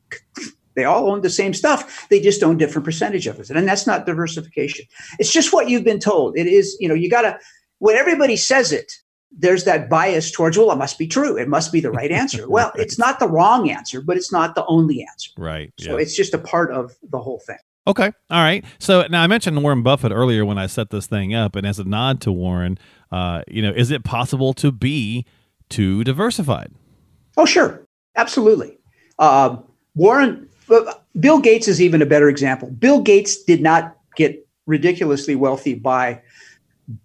they 0.76 0.84
all 0.84 1.11
own 1.11 1.23
the 1.23 1.31
same 1.31 1.55
stuff. 1.55 2.08
They 2.08 2.20
just 2.20 2.43
own 2.43 2.58
different 2.58 2.84
percentage 2.84 3.26
of 3.26 3.40
it. 3.40 3.50
And 3.50 3.67
that's 3.67 3.87
not 3.87 4.06
diversification. 4.06 4.87
It's 5.19 5.32
just 5.32 5.52
what 5.52 5.69
you've 5.69 5.84
been 5.84 5.99
told. 5.99 6.38
It 6.38 6.46
is, 6.46 6.76
you 6.78 6.88
know, 6.88 6.94
you 6.94 7.11
got 7.11 7.23
to, 7.23 7.38
when 7.78 7.96
everybody 7.96 8.37
says 8.37 8.73
it, 8.73 8.93
there's 9.32 9.64
that 9.64 9.90
bias 9.90 10.31
towards, 10.31 10.56
well, 10.56 10.70
it 10.70 10.76
must 10.76 10.99
be 10.99 11.06
true. 11.06 11.37
It 11.37 11.49
must 11.49 11.73
be 11.73 11.81
the 11.81 11.90
right 11.90 12.12
answer. 12.12 12.49
Well, 12.56 12.70
right. 12.75 12.82
it's 12.84 12.99
not 12.99 13.19
the 13.19 13.28
wrong 13.28 13.69
answer, 13.70 14.00
but 14.00 14.17
it's 14.17 14.31
not 14.31 14.55
the 14.55 14.64
only 14.67 15.02
answer. 15.11 15.31
Right. 15.37 15.73
So 15.78 15.96
yeah. 15.96 16.02
it's 16.02 16.14
just 16.14 16.32
a 16.32 16.38
part 16.38 16.70
of 16.70 16.94
the 17.02 17.19
whole 17.19 17.40
thing. 17.40 17.58
Okay. 17.88 18.12
All 18.31 18.43
right. 18.43 18.64
So 18.78 19.06
now 19.11 19.23
I 19.23 19.26
mentioned 19.26 19.62
Warren 19.62 19.82
Buffett 19.82 20.12
earlier 20.12 20.44
when 20.44 20.58
I 20.58 20.67
set 20.67 20.90
this 20.90 21.06
thing 21.06 21.34
up. 21.34 21.56
And 21.56 21.67
as 21.67 21.78
a 21.78 21.84
nod 21.84 22.20
to 22.23 22.32
Warren, 22.32 22.78
uh, 23.12 23.43
you 23.49 23.62
know, 23.62 23.73
is 23.75 23.90
it 23.90 24.05
possible 24.05 24.52
to 24.55 24.73
be 24.73 25.25
too 25.69 26.05
diversified? 26.05 26.73
Oh, 27.37 27.46
sure. 27.46 27.87
Absolutely. 28.17 28.78
Um, 29.19 29.64
Warren 29.94 30.49
but 30.69 31.05
Bill 31.19 31.41
Gates 31.41 31.69
is 31.69 31.81
even 31.81 32.03
a 32.03 32.07
better 32.07 32.29
example. 32.29 32.71
Bill 32.71 33.01
Gates 33.01 33.43
did 33.43 33.63
not 33.63 33.97
get 34.17 34.47
ridiculously 34.67 35.37
wealthy 35.37 35.75
by 35.75 36.23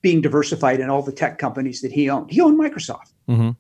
being 0.02 0.22
diversified 0.22 0.80
in 0.80 0.90
all 0.90 1.02
the 1.02 1.12
tech 1.12 1.38
companies 1.38 1.82
that 1.82 1.92
he 1.92 2.10
owned. 2.10 2.32
He 2.32 2.42
owned 2.42 2.60
Microsoft. 2.60 3.14
Mm-hmm. 3.30 3.52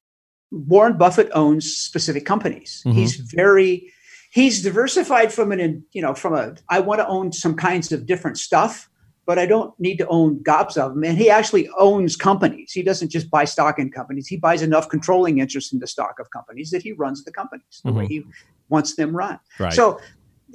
Warren 0.52 0.98
Buffett 0.98 1.30
owns 1.34 1.72
specific 1.72 2.26
companies. 2.26 2.84
Mm-hmm. 2.86 2.98
He's 2.98 3.16
very 3.16 3.92
he's 4.32 4.62
diversified 4.62 5.32
from 5.32 5.52
an 5.52 5.84
you 5.94 6.02
know 6.02 6.14
from 6.14 6.34
a 6.34 6.56
I 6.70 6.80
want 6.80 7.00
to 7.00 7.08
own 7.08 7.32
some 7.32 7.56
kinds 7.56 7.92
of 7.92 8.06
different 8.06 8.38
stuff, 8.38 8.90
but 9.26 9.40
I 9.40 9.46
don't 9.46 9.78
need 9.80 9.98
to 9.98 10.08
own 10.08 10.42
gobs 10.44 10.78
of 10.78 10.94
them. 10.94 11.04
And 11.04 11.18
he 11.18 11.30
actually 11.30 11.70
owns 11.80 12.16
companies. 12.16 12.72
He 12.74 12.84
doesn't 12.84 13.10
just 13.10 13.30
buy 13.30 13.46
stock 13.46 13.80
in 13.80 13.92
companies. 13.92 14.28
He 14.28 14.38
buys 14.38 14.62
enough 14.62 14.90
controlling 14.90 15.40
interest 15.40 15.74
in 15.74 15.80
the 15.80 15.88
stock 15.88 16.20
of 16.20 16.30
companies 16.32 16.70
that 16.72 16.82
he 16.82 16.92
runs 16.92 17.24
the 17.24 17.32
companies 17.32 17.82
the 17.84 17.90
mm-hmm. 17.90 18.00
way 18.00 18.08
he 18.08 18.24
wants 18.72 18.96
them 18.96 19.16
run. 19.16 19.40
Right. 19.60 19.74
So, 19.74 20.00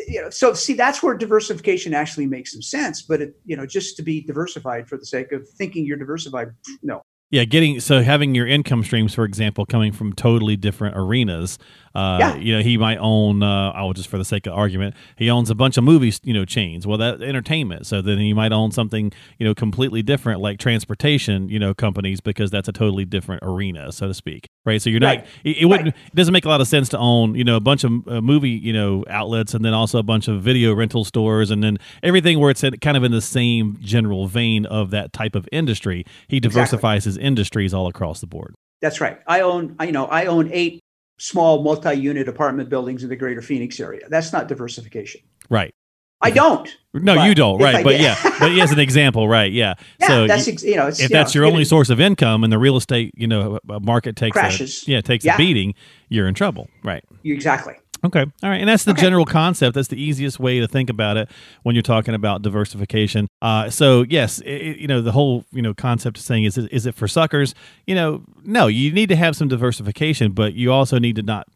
you 0.08 0.20
know, 0.22 0.30
so 0.30 0.52
see, 0.54 0.74
that's 0.74 1.02
where 1.02 1.16
diversification 1.16 1.94
actually 1.94 2.26
makes 2.26 2.52
some 2.52 2.62
sense. 2.62 3.02
But 3.02 3.20
it, 3.20 3.40
you 3.44 3.56
know, 3.56 3.66
just 3.66 3.96
to 3.98 4.02
be 4.02 4.20
diversified 4.20 4.88
for 4.88 4.96
the 4.98 5.06
sake 5.06 5.32
of 5.32 5.48
thinking 5.48 5.84
you're 5.86 5.96
diversified, 5.96 6.48
no. 6.82 7.02
Yeah, 7.30 7.44
getting 7.44 7.80
so 7.80 8.02
having 8.02 8.36
your 8.36 8.46
income 8.46 8.84
streams, 8.84 9.12
for 9.12 9.24
example, 9.24 9.66
coming 9.66 9.92
from 9.92 10.12
totally 10.12 10.56
different 10.56 10.96
arenas. 10.96 11.58
Uh, 11.96 12.18
yeah. 12.18 12.36
You 12.36 12.56
know, 12.56 12.62
he 12.62 12.76
might 12.76 12.98
own. 12.98 13.42
Uh, 13.42 13.70
I 13.70 13.82
will 13.82 13.94
just 13.94 14.08
for 14.08 14.18
the 14.18 14.24
sake 14.24 14.46
of 14.46 14.52
argument, 14.52 14.94
he 15.16 15.30
owns 15.30 15.48
a 15.48 15.54
bunch 15.54 15.78
of 15.78 15.84
movies, 15.84 16.20
you 16.22 16.34
know, 16.34 16.44
chains. 16.44 16.86
Well, 16.86 16.98
that 16.98 17.22
entertainment. 17.22 17.86
So 17.86 18.02
then 18.02 18.18
he 18.18 18.34
might 18.34 18.52
own 18.52 18.70
something, 18.70 19.12
you 19.38 19.46
know, 19.46 19.54
completely 19.54 20.02
different, 20.02 20.40
like 20.40 20.58
transportation, 20.58 21.48
you 21.48 21.58
know, 21.58 21.72
companies, 21.72 22.20
because 22.20 22.50
that's 22.50 22.68
a 22.68 22.72
totally 22.72 23.06
different 23.06 23.42
arena, 23.42 23.92
so 23.92 24.08
to 24.08 24.14
speak. 24.14 24.46
Right. 24.66 24.82
So 24.82 24.90
you're 24.90 25.00
right. 25.00 25.20
not. 25.20 25.28
It, 25.44 25.58
it 25.62 25.64
wouldn't. 25.64 25.94
Right. 25.94 26.06
It 26.08 26.14
doesn't 26.14 26.32
make 26.32 26.44
a 26.44 26.48
lot 26.50 26.60
of 26.60 26.68
sense 26.68 26.90
to 26.90 26.98
own, 26.98 27.34
you 27.34 27.44
know, 27.44 27.56
a 27.56 27.60
bunch 27.60 27.82
of 27.82 28.06
uh, 28.06 28.20
movie, 28.20 28.50
you 28.50 28.74
know, 28.74 29.04
outlets, 29.08 29.54
and 29.54 29.64
then 29.64 29.72
also 29.72 29.98
a 29.98 30.02
bunch 30.02 30.28
of 30.28 30.42
video 30.42 30.74
rental 30.74 31.04
stores, 31.04 31.50
and 31.50 31.64
then 31.64 31.78
everything 32.02 32.38
where 32.38 32.50
it's 32.50 32.62
kind 32.82 32.96
of 32.98 33.04
in 33.04 33.12
the 33.12 33.22
same 33.22 33.78
general 33.80 34.26
vein 34.26 34.66
of 34.66 34.90
that 34.90 35.14
type 35.14 35.34
of 35.34 35.48
industry. 35.50 36.04
He 36.28 36.40
diversifies 36.40 37.06
exactly. 37.06 37.22
his 37.22 37.26
industries 37.26 37.72
all 37.72 37.86
across 37.86 38.20
the 38.20 38.26
board. 38.26 38.54
That's 38.82 39.00
right. 39.00 39.18
I 39.26 39.40
own, 39.40 39.74
you 39.80 39.92
know, 39.92 40.04
I 40.04 40.26
own 40.26 40.50
eight 40.52 40.80
small 41.18 41.62
multi-unit 41.62 42.28
apartment 42.28 42.68
buildings 42.68 43.02
in 43.02 43.08
the 43.08 43.16
greater 43.16 43.42
Phoenix 43.42 43.80
area. 43.80 44.08
That's 44.08 44.32
not 44.32 44.48
diversification. 44.48 45.20
Right. 45.48 45.74
I 46.22 46.30
don't. 46.30 46.74
No, 46.94 47.24
you 47.24 47.34
don't. 47.34 47.60
Right. 47.60 47.84
But 47.84 48.00
yeah, 48.00 48.16
but 48.40 48.50
as 48.58 48.72
an 48.72 48.78
example, 48.78 49.28
right. 49.28 49.52
Yeah. 49.52 49.74
yeah 50.00 50.06
so 50.06 50.26
that's, 50.26 50.46
you, 50.46 50.70
you 50.70 50.76
know, 50.76 50.88
if 50.88 50.98
you 50.98 51.08
that's 51.08 51.34
know, 51.34 51.40
your 51.42 51.50
only 51.50 51.64
source 51.64 51.90
of 51.90 52.00
income 52.00 52.42
and 52.42 52.52
the 52.52 52.58
real 52.58 52.76
estate, 52.76 53.12
you 53.14 53.26
know, 53.26 53.60
market 53.66 54.16
takes 54.16 54.32
crashes. 54.32 54.84
A, 54.88 54.92
yeah, 54.92 55.00
takes 55.02 55.24
yeah. 55.24 55.34
a 55.34 55.38
beating, 55.38 55.74
you're 56.08 56.26
in 56.26 56.34
trouble. 56.34 56.68
Right. 56.82 57.04
Exactly. 57.22 57.74
Okay. 58.04 58.20
All 58.20 58.50
right. 58.50 58.60
And 58.60 58.68
that's 58.68 58.84
the 58.84 58.92
okay. 58.92 59.00
general 59.00 59.24
concept. 59.24 59.74
That's 59.74 59.88
the 59.88 60.00
easiest 60.00 60.38
way 60.38 60.60
to 60.60 60.68
think 60.68 60.90
about 60.90 61.16
it 61.16 61.30
when 61.62 61.74
you're 61.74 61.82
talking 61.82 62.14
about 62.14 62.42
diversification. 62.42 63.26
Uh, 63.42 63.70
so 63.70 64.04
yes, 64.08 64.40
it, 64.40 64.78
you 64.78 64.86
know, 64.86 65.00
the 65.00 65.12
whole, 65.12 65.44
you 65.50 65.62
know, 65.62 65.74
concept 65.74 66.18
of 66.18 66.22
saying 66.22 66.44
is, 66.44 66.58
is 66.58 66.86
it 66.86 66.94
for 66.94 67.08
suckers? 67.08 67.54
You 67.86 67.94
know, 67.94 68.22
no, 68.44 68.66
you 68.66 68.92
need 68.92 69.08
to 69.08 69.16
have 69.16 69.34
some 69.34 69.48
diversification, 69.48 70.32
but 70.32 70.54
you 70.54 70.72
also 70.72 70.98
need 70.98 71.16
to 71.16 71.22
not 71.22 71.48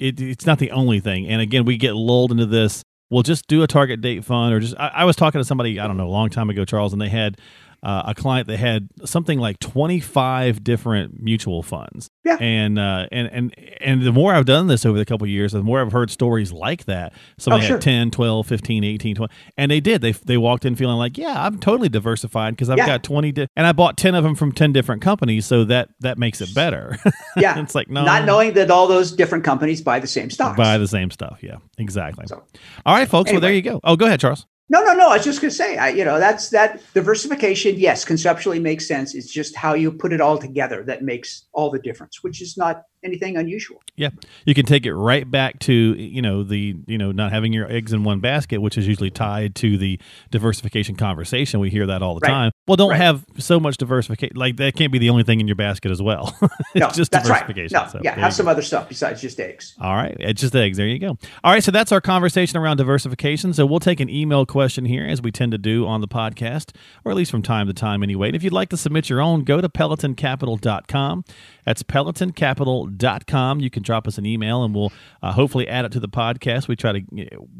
it, 0.00 0.20
it's 0.20 0.46
not 0.46 0.58
the 0.58 0.70
only 0.70 1.00
thing. 1.00 1.26
And 1.26 1.40
again, 1.40 1.64
we 1.64 1.76
get 1.76 1.94
lulled 1.94 2.30
into 2.30 2.46
this. 2.46 2.82
We'll 3.10 3.22
just 3.22 3.46
do 3.46 3.62
a 3.62 3.66
target 3.66 4.00
date 4.00 4.24
fund, 4.24 4.54
or 4.54 4.60
just. 4.60 4.76
I, 4.78 4.88
I 4.88 5.04
was 5.04 5.16
talking 5.16 5.40
to 5.40 5.44
somebody 5.44 5.80
I 5.80 5.86
don't 5.86 5.96
know 5.96 6.06
a 6.06 6.10
long 6.10 6.28
time 6.28 6.50
ago, 6.50 6.64
Charles, 6.64 6.92
and 6.92 7.00
they 7.00 7.08
had 7.08 7.38
uh, 7.82 8.02
a 8.06 8.14
client 8.14 8.48
that 8.48 8.56
had 8.56 8.88
something 9.04 9.38
like 9.38 9.58
25 9.60 10.64
different 10.64 11.22
mutual 11.22 11.62
funds. 11.62 12.10
Yeah. 12.24 12.36
And 12.40 12.78
uh, 12.78 13.06
and 13.12 13.28
and 13.32 13.54
and 13.80 14.02
the 14.02 14.12
more 14.12 14.34
I've 14.34 14.44
done 14.44 14.66
this 14.66 14.84
over 14.84 14.98
the 14.98 15.04
couple 15.04 15.26
years, 15.26 15.52
the 15.52 15.62
more 15.62 15.80
I've 15.80 15.92
heard 15.92 16.10
stories 16.10 16.52
like 16.52 16.86
that. 16.86 17.12
Somebody 17.38 17.64
oh, 17.64 17.68
sure. 17.68 17.76
had 17.76 17.82
10, 17.82 18.10
12, 18.10 18.46
15, 18.46 18.84
18, 18.84 19.16
20. 19.16 19.34
And 19.56 19.70
they 19.70 19.80
did. 19.80 20.00
They 20.00 20.12
they 20.12 20.36
walked 20.36 20.64
in 20.64 20.74
feeling 20.74 20.96
like, 20.96 21.16
yeah, 21.16 21.44
I'm 21.44 21.58
totally 21.58 21.88
diversified 21.88 22.50
because 22.50 22.68
I've 22.68 22.78
yeah. 22.78 22.86
got 22.86 23.02
20 23.04 23.32
di- 23.32 23.46
and 23.56 23.66
I 23.66 23.72
bought 23.72 23.96
10 23.96 24.14
of 24.14 24.24
them 24.24 24.34
from 24.34 24.52
10 24.52 24.72
different 24.72 25.00
companies, 25.02 25.46
so 25.46 25.64
that 25.64 25.90
that 26.00 26.18
makes 26.18 26.40
it 26.40 26.54
better. 26.54 26.96
Yeah. 27.36 27.60
it's 27.60 27.74
like 27.74 27.88
no. 27.88 28.04
Not 28.04 28.24
knowing 28.24 28.54
that 28.54 28.70
all 28.70 28.88
those 28.88 29.12
different 29.12 29.44
companies 29.44 29.80
buy 29.80 30.00
the 30.00 30.06
same 30.06 30.28
stocks. 30.30 30.56
Buy 30.56 30.76
the 30.76 30.88
same 30.88 31.10
stuff. 31.10 31.38
Yeah. 31.40 31.56
Exactly. 31.78 32.26
So, 32.26 32.42
all 32.84 32.94
right, 32.94 33.08
folks. 33.08 33.28
Anyway. 33.28 33.40
Well, 33.40 33.40
there 33.42 33.54
you 33.54 33.62
go. 33.62 33.80
Oh, 33.84 33.94
go 33.94 34.06
ahead, 34.06 34.18
Charles. 34.18 34.46
No, 34.70 34.82
no, 34.82 34.92
no. 34.92 35.08
I 35.08 35.16
was 35.16 35.24
just 35.24 35.40
going 35.40 35.50
to 35.50 35.56
say, 35.56 35.78
I, 35.78 35.88
you 35.88 36.04
know, 36.04 36.18
that's 36.18 36.50
that 36.50 36.82
diversification. 36.92 37.76
Yes, 37.76 38.04
conceptually 38.04 38.58
makes 38.58 38.86
sense. 38.86 39.14
It's 39.14 39.32
just 39.32 39.56
how 39.56 39.74
you 39.74 39.90
put 39.90 40.12
it 40.12 40.20
all 40.20 40.36
together 40.36 40.84
that 40.84 41.02
makes 41.02 41.46
all 41.52 41.70
the 41.70 41.78
difference, 41.78 42.22
which 42.22 42.42
is 42.42 42.56
not 42.56 42.82
anything 43.02 43.36
unusual. 43.36 43.80
Yeah, 43.96 44.10
you 44.44 44.54
can 44.54 44.66
take 44.66 44.86
it 44.86 44.94
right 44.94 45.28
back 45.28 45.58
to 45.60 45.72
you 45.72 46.22
know 46.22 46.42
the 46.42 46.76
you 46.86 46.98
know 46.98 47.12
not 47.12 47.32
having 47.32 47.52
your 47.52 47.70
eggs 47.70 47.92
in 47.92 48.04
one 48.04 48.20
basket, 48.20 48.58
which 48.58 48.78
is 48.78 48.86
usually 48.86 49.10
tied 49.10 49.54
to 49.56 49.78
the 49.78 49.98
diversification 50.30 50.96
conversation. 50.96 51.60
We 51.60 51.70
hear 51.70 51.86
that 51.86 52.02
all 52.02 52.14
the 52.14 52.20
right. 52.20 52.30
time. 52.30 52.52
Well, 52.66 52.76
don't 52.76 52.90
right. 52.90 53.00
have 53.00 53.24
so 53.38 53.58
much 53.58 53.76
diversification. 53.76 54.36
Like 54.36 54.56
that 54.56 54.74
can't 54.76 54.92
be 54.92 54.98
the 54.98 55.10
only 55.10 55.24
thing 55.24 55.40
in 55.40 55.48
your 55.48 55.56
basket 55.56 55.90
as 55.90 56.02
well. 56.02 56.36
it's 56.42 56.74
no, 56.74 56.90
just 56.90 57.10
that's 57.10 57.26
diversification. 57.26 57.76
Right. 57.76 57.86
No, 57.86 57.92
so, 57.92 58.00
yeah, 58.02 58.18
have 58.18 58.34
some 58.34 58.46
go. 58.46 58.52
other 58.52 58.62
stuff 58.62 58.88
besides 58.88 59.20
just 59.20 59.38
eggs. 59.40 59.74
All 59.80 59.94
right, 59.94 60.16
it's 60.20 60.40
just 60.40 60.54
eggs. 60.54 60.76
There 60.76 60.86
you 60.86 60.98
go. 60.98 61.18
All 61.44 61.52
right, 61.52 61.62
so 61.62 61.70
that's 61.70 61.92
our 61.92 62.00
conversation 62.00 62.58
around 62.58 62.76
diversification. 62.76 63.52
So 63.52 63.66
we'll 63.66 63.80
take 63.80 64.00
an 64.00 64.08
email 64.08 64.46
question 64.46 64.84
here, 64.84 65.04
as 65.04 65.22
we 65.22 65.30
tend 65.30 65.52
to 65.52 65.58
do 65.58 65.86
on 65.86 66.00
the 66.00 66.08
podcast, 66.08 66.74
or 67.04 67.10
at 67.10 67.16
least 67.16 67.30
from 67.30 67.42
time 67.42 67.66
to 67.66 67.74
time 67.74 68.02
anyway. 68.02 68.28
And 68.28 68.36
if 68.36 68.42
you'd 68.42 68.52
like 68.52 68.68
to 68.70 68.76
submit 68.76 69.08
your 69.08 69.20
own, 69.20 69.44
go 69.44 69.60
to 69.60 69.68
pelotoncapital.com. 69.68 71.24
That's 71.68 71.82
pelotoncapital.com. 71.82 73.60
You 73.60 73.68
can 73.68 73.82
drop 73.82 74.08
us 74.08 74.16
an 74.16 74.24
email 74.24 74.64
and 74.64 74.74
we'll 74.74 74.90
uh, 75.22 75.32
hopefully 75.32 75.68
add 75.68 75.84
it 75.84 75.92
to 75.92 76.00
the 76.00 76.08
podcast. 76.08 76.66
We 76.66 76.76
try 76.76 76.92
to, 76.92 77.02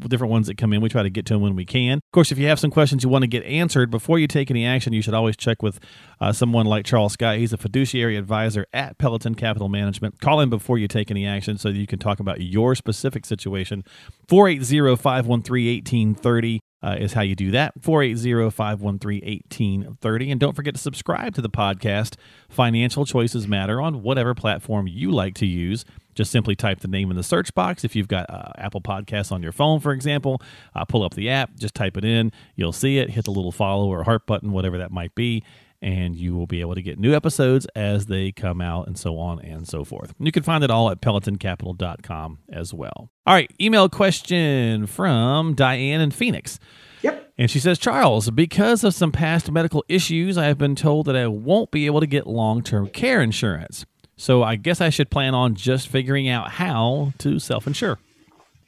different 0.07 0.31
ones 0.31 0.47
that 0.47 0.57
come 0.57 0.73
in, 0.73 0.81
we 0.81 0.89
try 0.89 1.03
to 1.03 1.11
get 1.11 1.27
to 1.27 1.35
them 1.35 1.43
when 1.43 1.55
we 1.55 1.63
can. 1.63 1.99
Of 1.99 2.11
course, 2.11 2.31
if 2.31 2.39
you 2.39 2.47
have 2.47 2.59
some 2.59 2.71
questions 2.71 3.03
you 3.03 3.09
want 3.09 3.21
to 3.21 3.27
get 3.27 3.43
answered 3.43 3.91
before 3.91 4.17
you 4.17 4.25
take 4.25 4.49
any 4.49 4.65
action, 4.65 4.93
you 4.93 5.03
should 5.03 5.13
always 5.13 5.37
check 5.37 5.61
with 5.61 5.79
uh, 6.19 6.31
someone 6.31 6.65
like 6.65 6.87
Charles 6.87 7.13
Scott. 7.13 7.37
He's 7.37 7.53
a 7.53 7.57
fiduciary 7.57 8.17
advisor 8.17 8.65
at 8.73 8.97
Peloton 8.97 9.35
Capital 9.35 9.69
Management. 9.69 10.19
Call 10.19 10.39
him 10.39 10.49
before 10.49 10.79
you 10.79 10.87
take 10.87 11.11
any 11.11 11.27
action 11.27 11.59
so 11.59 11.69
you 11.69 11.85
can 11.85 11.99
talk 11.99 12.19
about 12.19 12.41
your 12.41 12.73
specific 12.73 13.27
situation. 13.27 13.83
480 14.27 14.95
513 14.95 15.83
1830 15.83 16.61
uh, 16.81 16.95
is 16.99 17.13
how 17.13 17.21
you 17.21 17.35
do 17.35 17.51
that. 17.51 17.73
480 17.81 18.49
513 18.49 19.21
1830. 19.21 20.31
And 20.31 20.39
don't 20.39 20.55
forget 20.55 20.75
to 20.75 20.81
subscribe 20.81 21.35
to 21.35 21.41
the 21.41 21.49
podcast, 21.49 22.15
Financial 22.49 23.05
Choices 23.05 23.47
Matter, 23.47 23.81
on 23.81 24.01
whatever 24.01 24.33
platform 24.33 24.87
you 24.87 25.11
like 25.11 25.35
to 25.35 25.45
use. 25.45 25.85
Just 26.15 26.31
simply 26.31 26.55
type 26.55 26.79
the 26.79 26.87
name 26.87 27.11
in 27.11 27.17
the 27.17 27.23
search 27.23 27.53
box. 27.53 27.83
If 27.83 27.95
you've 27.95 28.07
got 28.07 28.29
uh, 28.29 28.51
Apple 28.57 28.81
Podcasts 28.81 29.31
on 29.31 29.41
your 29.41 29.53
phone, 29.53 29.79
for 29.79 29.91
example, 29.93 30.41
uh, 30.75 30.83
pull 30.83 31.03
up 31.03 31.13
the 31.13 31.29
app, 31.29 31.55
just 31.55 31.75
type 31.75 31.95
it 31.95 32.03
in. 32.03 32.31
You'll 32.55 32.73
see 32.73 32.97
it. 32.97 33.11
Hit 33.11 33.25
the 33.25 33.31
little 33.31 33.53
follow 33.53 33.87
or 33.87 34.03
heart 34.03 34.25
button, 34.25 34.51
whatever 34.51 34.77
that 34.79 34.91
might 34.91 35.15
be 35.15 35.43
and 35.81 36.15
you 36.15 36.35
will 36.35 36.47
be 36.47 36.61
able 36.61 36.75
to 36.75 36.81
get 36.81 36.99
new 36.99 37.13
episodes 37.13 37.65
as 37.75 38.07
they 38.07 38.31
come 38.31 38.61
out 38.61 38.87
and 38.87 38.97
so 38.97 39.17
on 39.17 39.39
and 39.39 39.67
so 39.67 39.83
forth. 39.83 40.13
You 40.19 40.31
can 40.31 40.43
find 40.43 40.63
it 40.63 40.71
all 40.71 40.89
at 40.89 41.01
pelotoncapital.com 41.01 42.39
as 42.49 42.73
well. 42.73 43.09
All 43.25 43.33
right, 43.33 43.51
email 43.61 43.87
question 43.89 44.87
from 44.87 45.53
Diane 45.53 46.01
in 46.01 46.11
Phoenix. 46.11 46.59
Yep. 47.01 47.31
And 47.37 47.49
she 47.49 47.59
says, 47.59 47.79
Charles, 47.79 48.29
because 48.29 48.83
of 48.83 48.93
some 48.93 49.11
past 49.11 49.49
medical 49.51 49.85
issues, 49.87 50.37
I 50.37 50.45
have 50.45 50.57
been 50.57 50.75
told 50.75 51.05
that 51.05 51.15
I 51.15 51.27
won't 51.27 51.71
be 51.71 51.85
able 51.85 52.01
to 52.01 52.07
get 52.07 52.27
long 52.27 52.61
term 52.61 52.87
care 52.89 53.21
insurance. 53.21 53.85
So 54.17 54.43
I 54.43 54.57
guess 54.57 54.81
I 54.81 54.89
should 54.89 55.09
plan 55.09 55.33
on 55.33 55.55
just 55.55 55.87
figuring 55.87 56.27
out 56.27 56.51
how 56.51 57.13
to 57.19 57.39
self 57.39 57.67
insure. 57.67 57.99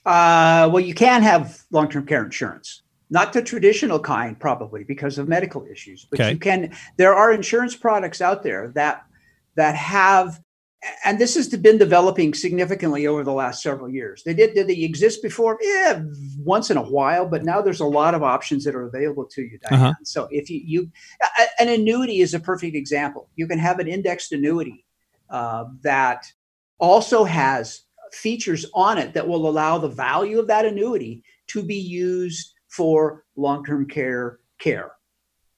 Uh, 0.06 0.70
well, 0.72 0.80
you 0.80 0.94
can 0.94 1.22
have 1.22 1.64
long 1.72 1.90
term 1.90 2.06
care 2.06 2.24
insurance 2.24 2.82
not 3.12 3.34
the 3.34 3.42
traditional 3.42 4.00
kind 4.00 4.40
probably 4.40 4.84
because 4.84 5.20
of 5.20 5.28
medical 5.28 5.66
issues 5.68 6.08
but 6.10 6.20
okay. 6.20 6.32
you 6.32 6.40
can 6.40 6.74
there 6.98 7.14
are 7.14 7.32
insurance 7.32 7.76
products 7.76 8.22
out 8.22 8.42
there 8.42 8.72
that 8.74 9.04
that 9.56 9.76
have 9.76 10.42
and 11.06 11.20
this 11.20 11.36
has 11.36 11.48
been 11.48 11.78
developing 11.78 12.34
significantly 12.34 13.06
over 13.06 13.24
the 13.24 13.32
last 13.32 13.62
several 13.62 13.90
years 13.90 14.24
they 14.26 14.34
did 14.34 14.56
did 14.56 14.68
they 14.68 14.82
exist 14.82 15.22
before 15.22 15.60
yeah 15.62 16.02
once 16.40 16.72
in 16.72 16.78
a 16.78 16.82
while 16.82 17.28
but 17.28 17.44
now 17.44 17.62
there's 17.62 17.82
a 17.82 17.86
lot 17.86 18.16
of 18.16 18.24
options 18.24 18.64
that 18.64 18.74
are 18.74 18.88
available 18.88 19.26
to 19.26 19.44
you 19.44 19.60
Diane. 19.60 19.82
Uh-huh. 19.82 19.94
so 20.04 20.28
if 20.32 20.50
you 20.50 20.62
you 20.66 20.92
an 21.60 21.70
annuity 21.70 22.22
is 22.22 22.34
a 22.34 22.40
perfect 22.40 22.76
example 22.76 23.30
you 23.36 23.46
can 23.46 23.60
have 23.60 23.80
an 23.80 23.88
indexed 23.88 24.32
annuity 24.32 24.86
uh, 25.30 25.66
that 25.82 26.26
also 26.80 27.24
has 27.24 27.82
features 28.12 28.66
on 28.74 28.98
it 28.98 29.14
that 29.14 29.28
will 29.28 29.48
allow 29.48 29.78
the 29.78 29.88
value 29.88 30.40
of 30.40 30.48
that 30.48 30.66
annuity 30.66 31.24
to 31.48 31.64
be 31.64 31.76
used 31.76 32.54
for 32.72 33.26
long-term 33.36 33.88
care 33.88 34.40
care. 34.60 34.94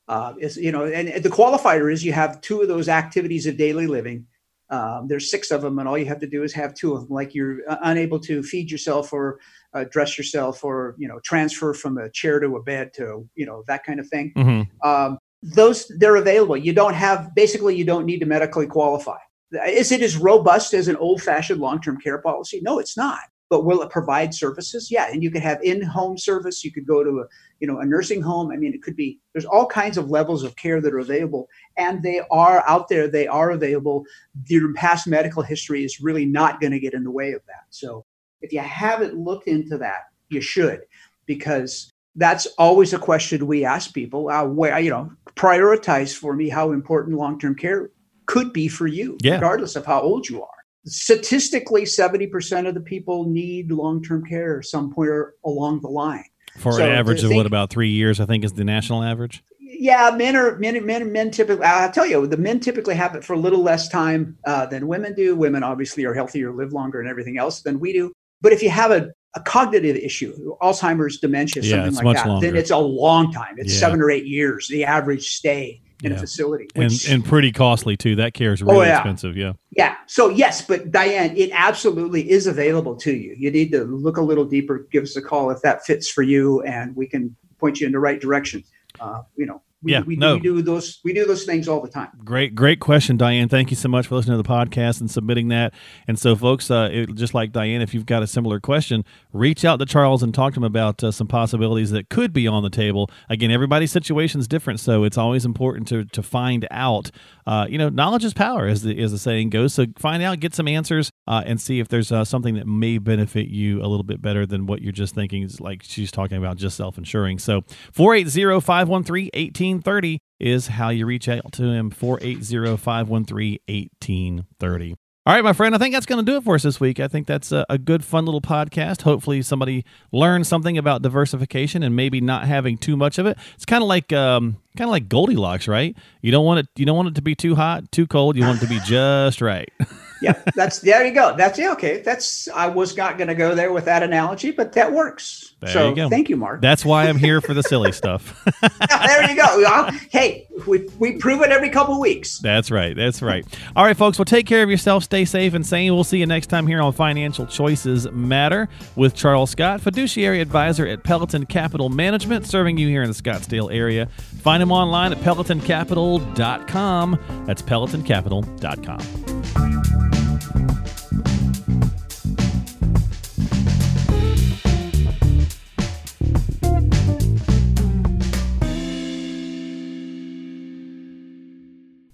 Uh, 0.08 0.34
is 0.40 0.58
you 0.58 0.72
know, 0.72 0.86
and 0.86 1.24
the 1.24 1.30
qualifier 1.30 1.92
is 1.92 2.04
you 2.04 2.12
have 2.12 2.42
two 2.42 2.62
of 2.62 2.68
those 2.68 2.90
activities 2.90 3.46
of 3.46 3.56
daily 3.56 3.88
living. 3.88 4.26
Um, 4.70 5.08
there's 5.08 5.32
six 5.32 5.52
of 5.52 5.62
them, 5.62 5.80
and 5.80 5.88
all 5.88 5.98
you 5.98 6.08
have 6.08 6.20
to 6.20 6.28
do 6.28 6.44
is 6.44 6.52
have 6.54 6.74
two 6.74 6.94
of 6.94 7.02
them. 7.02 7.10
Like 7.10 7.34
you're 7.34 7.60
uh, 7.70 7.78
unable 7.84 8.20
to 8.22 8.44
feed 8.44 8.70
yourself 8.70 9.14
or 9.14 9.40
uh, 9.74 9.86
dress 9.90 10.18
yourself, 10.18 10.64
or 10.64 10.96
you 10.98 11.08
know, 11.08 11.20
transfer 11.24 11.74
from 11.74 11.98
a 11.98 12.10
chair 12.10 12.40
to 12.42 12.58
a 12.58 12.64
bed 12.64 12.94
to 12.96 13.30
you 13.36 13.46
know 13.46 13.64
that 13.68 13.86
kind 13.86 14.00
of 14.00 14.08
thing. 14.10 14.34
Mm-hmm. 14.36 14.90
Um, 14.90 15.20
those 15.42 15.88
they're 16.00 16.18
available. 16.18 16.58
You 16.58 16.74
don't 16.74 16.96
have 16.96 17.34
basically 17.34 17.76
you 17.76 17.86
don't 17.86 18.06
need 18.06 18.20
to 18.20 18.26
medically 18.26 18.68
qualify. 18.68 19.20
Is 19.68 19.92
it 19.92 20.02
as 20.02 20.18
robust 20.18 20.74
as 20.74 20.88
an 20.88 20.96
old-fashioned 20.96 21.62
long-term 21.62 22.00
care 22.02 22.18
policy? 22.18 22.60
No, 22.64 22.80
it's 22.80 22.98
not 22.98 23.20
but 23.54 23.66
will 23.66 23.84
it 23.84 23.92
provide 23.92 24.34
services? 24.34 24.90
Yeah, 24.90 25.12
and 25.12 25.22
you 25.22 25.30
could 25.30 25.44
have 25.44 25.62
in-home 25.62 26.18
service. 26.18 26.64
You 26.64 26.72
could 26.72 26.88
go 26.88 27.04
to 27.04 27.20
a, 27.20 27.26
you 27.60 27.68
know, 27.68 27.78
a 27.78 27.86
nursing 27.86 28.20
home. 28.20 28.50
I 28.50 28.56
mean, 28.56 28.74
it 28.74 28.82
could 28.82 28.96
be. 28.96 29.20
There's 29.32 29.46
all 29.46 29.68
kinds 29.68 29.96
of 29.96 30.10
levels 30.10 30.42
of 30.42 30.56
care 30.56 30.82
that 30.82 30.92
are 30.92 30.98
available, 30.98 31.48
and 31.78 32.02
they 32.02 32.22
are 32.32 32.64
out 32.68 32.88
there. 32.88 33.08
They 33.08 33.28
are 33.28 33.52
available. 33.52 34.06
Your 34.48 34.74
past 34.74 35.06
medical 35.06 35.44
history 35.44 35.84
is 35.84 36.02
really 36.02 36.26
not 36.26 36.62
going 36.62 36.72
to 36.72 36.80
get 36.80 36.96
in 36.96 37.04
the 37.04 37.12
way 37.12 37.34
of 37.34 37.46
that. 37.46 37.66
So, 37.70 38.06
if 38.42 38.52
you 38.52 38.60
haven't 38.60 39.20
looked 39.20 39.48
into 39.48 39.78
that, 39.78 40.06
you 40.30 40.42
should, 40.42 40.82
because 41.28 41.92
that's 42.16 42.48
always 42.58 42.92
a 42.92 42.98
question 42.98 43.46
we 43.46 43.66
ask 43.66 43.94
people. 43.94 44.30
Uh, 44.30 44.46
where 44.46 44.80
you 44.80 44.90
know, 44.90 45.12
prioritize 45.36 46.18
for 46.18 46.36
me 46.36 46.50
how 46.50 46.72
important 46.72 47.20
long-term 47.20 47.54
care 47.54 47.92
could 48.26 48.52
be 48.52 48.68
for 48.68 48.88
you, 48.88 49.16
yeah. 49.22 49.36
regardless 49.36 49.76
of 49.76 49.86
how 49.86 50.02
old 50.02 50.28
you 50.28 50.42
are 50.42 50.63
statistically 50.86 51.84
70% 51.84 52.68
of 52.68 52.74
the 52.74 52.82
people 52.82 53.30
need 53.30 53.72
long-term 53.72 54.26
care 54.26 54.62
somewhere 54.62 55.34
along 55.46 55.82
the 55.82 55.88
line. 55.88 56.26
For 56.58 56.74
so 56.74 56.84
an 56.84 56.92
average 56.92 57.24
of 57.24 57.30
think, 57.30 57.38
what 57.38 57.46
about 57.46 57.72
three 57.72 57.90
years 57.90 58.20
i 58.20 58.26
think 58.26 58.44
is 58.44 58.54
the 58.54 58.64
national 58.64 59.04
average? 59.04 59.44
Yeah 59.60 60.12
men 60.16 60.36
are 60.36 60.58
men 60.60 60.86
men 60.86 61.12
men 61.12 61.32
typically 61.32 61.66
i'll 61.66 61.92
tell 61.92 62.06
you 62.06 62.28
the 62.28 62.38
men 62.38 62.60
typically 62.60 62.94
have 62.94 63.16
it 63.16 63.24
for 63.24 63.34
a 63.34 63.40
little 63.40 63.64
less 63.64 63.90
time 63.90 64.38
uh, 64.46 64.66
than 64.68 64.88
women 64.88 65.16
do. 65.16 65.36
Women 65.36 65.64
obviously 65.64 66.06
are 66.06 66.14
healthier 66.14 66.54
live 66.54 66.74
longer 66.74 67.00
and 67.00 67.10
everything 67.10 67.40
else 67.40 67.64
than 67.64 67.80
we 67.80 67.92
do. 67.92 68.14
But 68.42 68.54
if 68.54 68.62
you 68.62 68.70
have 68.70 68.92
a, 68.92 69.10
a 69.36 69.42
cognitive 69.42 69.96
issue 69.96 70.56
alzheimer's 70.62 71.18
dementia 71.20 71.64
yeah, 71.64 71.86
something 71.86 72.06
like 72.06 72.18
that 72.18 72.28
longer. 72.28 72.46
then 72.46 72.56
it's 72.56 72.72
a 72.72 72.78
long 72.78 73.32
time. 73.32 73.56
It's 73.58 73.74
yeah. 73.74 73.80
seven 73.80 74.00
or 74.00 74.12
eight 74.12 74.28
years 74.28 74.68
the 74.68 74.84
average 74.84 75.28
stay 75.28 75.82
in 76.04 76.12
yeah. 76.12 76.18
a 76.18 76.20
facility. 76.20 76.68
Which, 76.76 77.06
and, 77.06 77.16
and 77.16 77.26
pretty 77.26 77.52
costly 77.52 77.98
too. 77.98 78.16
That 78.18 78.34
care 78.34 78.54
is 78.54 78.62
really 78.62 78.78
oh, 78.78 78.82
yeah. 78.84 78.98
expensive. 78.98 79.36
Yeah. 79.36 79.54
Yeah. 79.72 79.96
So 80.08 80.30
yes, 80.30 80.62
but 80.62 80.92
Diane, 80.92 81.36
it 81.36 81.50
absolutely 81.54 82.30
is 82.30 82.46
available 82.46 82.96
to 82.98 83.14
you. 83.14 83.36
You 83.38 83.50
need 83.50 83.72
to 83.72 83.86
look 83.86 84.18
a 84.18 84.22
little 84.22 84.46
deeper, 84.46 84.88
give 84.92 85.04
us 85.04 85.16
a 85.16 85.22
call 85.22 85.50
if 85.50 85.62
that 85.62 85.86
fits 85.86 86.10
for 86.10 86.22
you 86.22 86.62
and 86.64 86.96
we 86.96 87.08
can 87.08 87.36
point 87.58 87.80
you 87.80 87.88
in 87.88 87.94
the 87.94 88.00
right 88.00 88.20
direction. 88.20 88.64
Uh, 89.00 89.22
you 89.36 89.46
know, 89.46 89.62
we, 89.84 89.92
yeah, 89.92 90.02
we, 90.02 90.16
no. 90.16 90.36
we 90.36 90.40
do 90.40 90.62
those 90.62 91.00
we 91.04 91.14
do 91.14 91.26
those 91.26 91.44
things 91.44 91.68
all 91.68 91.82
the 91.82 91.90
time. 91.90 92.10
Great, 92.24 92.56
great 92.56 92.80
question, 92.80 93.18
Diane. 93.18 93.50
Thank 93.50 93.70
you 93.70 93.76
so 93.76 93.90
much 93.90 94.08
for 94.08 94.16
listening 94.16 94.38
to 94.38 94.44
the 94.44 94.50
podcast 94.50 95.02
and 95.02 95.12
submitting 95.12 95.50
that. 95.50 95.74
And 96.08 96.18
so, 96.18 96.36
folks, 96.36 96.72
uh, 96.72 96.90
it, 96.92 97.16
just 97.16 97.34
like 97.34 97.52
Diane, 97.52 97.82
if 97.82 97.94
you've 97.94 98.06
got 98.06 98.24
a 98.24 98.28
similar 98.28 98.60
question, 98.60 99.04
reach 99.34 99.66
out 99.66 99.80
to 99.80 99.86
Charles 99.86 100.24
and 100.24 100.34
talk 100.34 100.54
to 100.54 100.60
him 100.60 100.64
about 100.64 101.04
uh, 101.04 101.12
some 101.12 101.28
possibilities 101.28 101.92
that 101.92 102.10
could 102.10 102.32
be 102.32 102.48
on 102.48 102.64
the 102.64 102.70
table. 102.70 103.10
Again, 103.30 103.52
everybody's 103.52 103.92
situation 103.92 104.40
is 104.40 104.48
different, 104.48 104.80
so 104.80 105.04
it's 105.04 105.18
always 105.18 105.46
important 105.46 105.88
to 105.90 106.06
to 106.06 106.24
find 106.24 106.66
out. 106.72 107.12
Uh, 107.46 107.68
you 107.70 107.78
know, 107.78 107.90
knowledge 107.90 108.24
is 108.24 108.34
power, 108.34 108.68
as 108.68 108.84
the 108.84 109.02
as 109.02 109.12
the 109.12 109.18
saying 109.18 109.50
goes. 109.50 109.74
So 109.74 109.86
find 109.98 110.24
out, 110.24 110.40
get 110.40 110.54
some 110.54 110.68
answers, 110.68 111.12
uh, 111.28 111.44
and 111.46 111.60
see 111.60 111.80
if 111.80 111.88
there's 111.88 112.12
uh, 112.12 112.26
something 112.26 112.56
that 112.56 112.68
may 112.68 112.98
benefit 112.98 113.48
you 113.48 113.80
a 113.80 113.88
little 113.88 114.04
bit 114.04 114.22
better 114.22 114.46
than 114.46 114.66
what 114.66 114.82
you're 114.82 114.92
just 114.92 115.16
thinking. 115.16 115.44
Is 115.44 115.60
like 115.60 115.84
she's 115.84 116.12
talking 116.12 116.38
about 116.38 116.58
just 116.58 116.78
self 116.78 116.98
insuring. 116.98 117.40
So 117.40 117.62
480 117.92 118.62
513 118.62 119.30
1830 119.34 120.20
is 120.40 120.68
how 120.68 120.90
you 120.90 121.06
reach 121.06 121.30
out 121.30 121.52
to 121.54 121.64
him 121.64 121.90
480 121.90 122.78
513 122.78 123.60
1830. 123.68 124.96
All 125.26 125.34
right, 125.34 125.44
my 125.44 125.54
friend, 125.54 125.74
I 125.74 125.78
think 125.78 125.94
that's 125.94 126.06
going 126.06 126.24
to 126.24 126.30
do 126.30 126.36
it 126.36 126.44
for 126.44 126.56
us 126.56 126.64
this 126.64 126.82
week. 126.82 127.00
I 127.00 127.08
think 127.08 127.28
that's 127.28 127.54
a, 127.54 127.66
a, 127.70 127.78
good, 127.78 128.04
fun 128.04 128.26
little 128.26 128.42
podcast. 128.42 129.04
Hopefully, 129.04 129.42
somebody 129.42 129.86
learned 130.12 130.46
something 130.46 130.78
about 130.78 131.02
diversification 131.02 131.82
and 131.82 131.96
maybe 131.96 132.20
not 132.20 132.46
having 132.46 132.78
too 132.78 132.98
much 132.98 133.18
of 133.18 133.26
it. 133.26 133.38
It's 133.56 133.64
kind 133.64 133.82
of 133.82 133.88
like 133.88 134.12
um, 134.12 134.58
kind 134.76 134.90
of 134.90 134.92
like 134.92 135.08
Goldilocks, 135.08 135.66
right? 135.66 135.96
You 136.22 136.34
don't 136.34 136.44
want 136.44 136.60
it 136.60 136.68
you 136.76 136.86
don't 136.86 136.98
want 136.98 137.08
it 137.08 137.16
to 137.16 137.22
be 137.22 137.36
too 137.36 137.56
hot, 137.56 137.90
too 137.90 138.06
cold. 138.06 138.36
You 138.36 138.44
want 138.44 138.58
it 138.58 138.68
to 138.68 138.70
be 138.70 138.80
just 138.86 139.40
right. 139.40 139.72
yeah, 140.24 140.42
that's 140.56 140.80
there 140.80 141.06
you 141.06 141.14
go. 141.14 141.36
That's 141.36 141.60
yeah, 141.60 141.72
okay. 141.74 142.02
That's 142.02 142.48
I 142.50 142.68
was 142.68 142.98
not 142.98 143.18
going 143.18 143.28
to 143.28 143.36
go 143.36 143.54
there 143.54 143.72
with 143.72 143.86
that 143.86 144.04
analogy, 144.04 144.52
but 144.52 144.74
that 144.74 144.92
works. 144.92 145.54
There 145.60 145.72
so 145.72 145.90
you 145.90 145.96
go. 145.96 146.10
thank 146.10 146.30
you, 146.30 146.36
Mark. 146.36 146.62
That's 146.62 146.84
why 146.84 147.08
I'm 147.08 147.18
here 147.18 147.42
for 147.42 147.54
the 147.54 147.64
silly 147.64 147.92
stuff. 147.92 148.44
there 148.62 149.30
you 149.30 149.36
go. 149.36 149.90
hey, 150.10 150.48
we 150.68 150.88
we 151.00 151.18
prove 151.18 151.42
it 151.42 151.52
every 151.52 151.70
couple 151.70 152.00
weeks. 152.00 152.40
That's 152.40 152.72
right. 152.72 152.96
That's 152.96 153.22
right. 153.22 153.46
All 153.76 153.86
right, 153.86 153.96
folks. 153.96 154.18
Well, 154.18 154.26
take 154.26 154.46
care 154.46 154.64
of 154.64 154.70
yourself. 154.70 155.04
Stay 155.04 155.26
safe 155.26 155.54
and 155.54 155.66
sane. 155.66 155.94
We'll 155.94 156.04
see 156.04 156.20
you 156.20 156.26
next 156.26 156.48
time 156.48 156.68
here 156.68 156.82
on 156.82 156.94
Financial 156.94 157.46
Choices 157.46 158.10
Matter 158.12 158.70
with 158.96 159.16
Charles 159.16 159.52
Scott, 159.52 159.82
fiduciary 159.82 160.42
advisor 160.42 160.88
at 160.88 161.04
Peloton 161.04 161.46
Capital 161.46 161.90
Management, 161.90 162.46
serving 162.46 162.78
you 162.78 162.88
here 162.88 163.04
in 163.04 163.10
the 163.10 163.16
Scottsdale 163.16 163.74
area. 163.74 164.08
Find 164.42 164.62
him 164.62 164.72
online 164.72 165.14
at 165.14 165.20
pelotoncapital.com. 165.20 167.44
That's 167.46 167.62
pelotoncapital.com. 167.62 170.03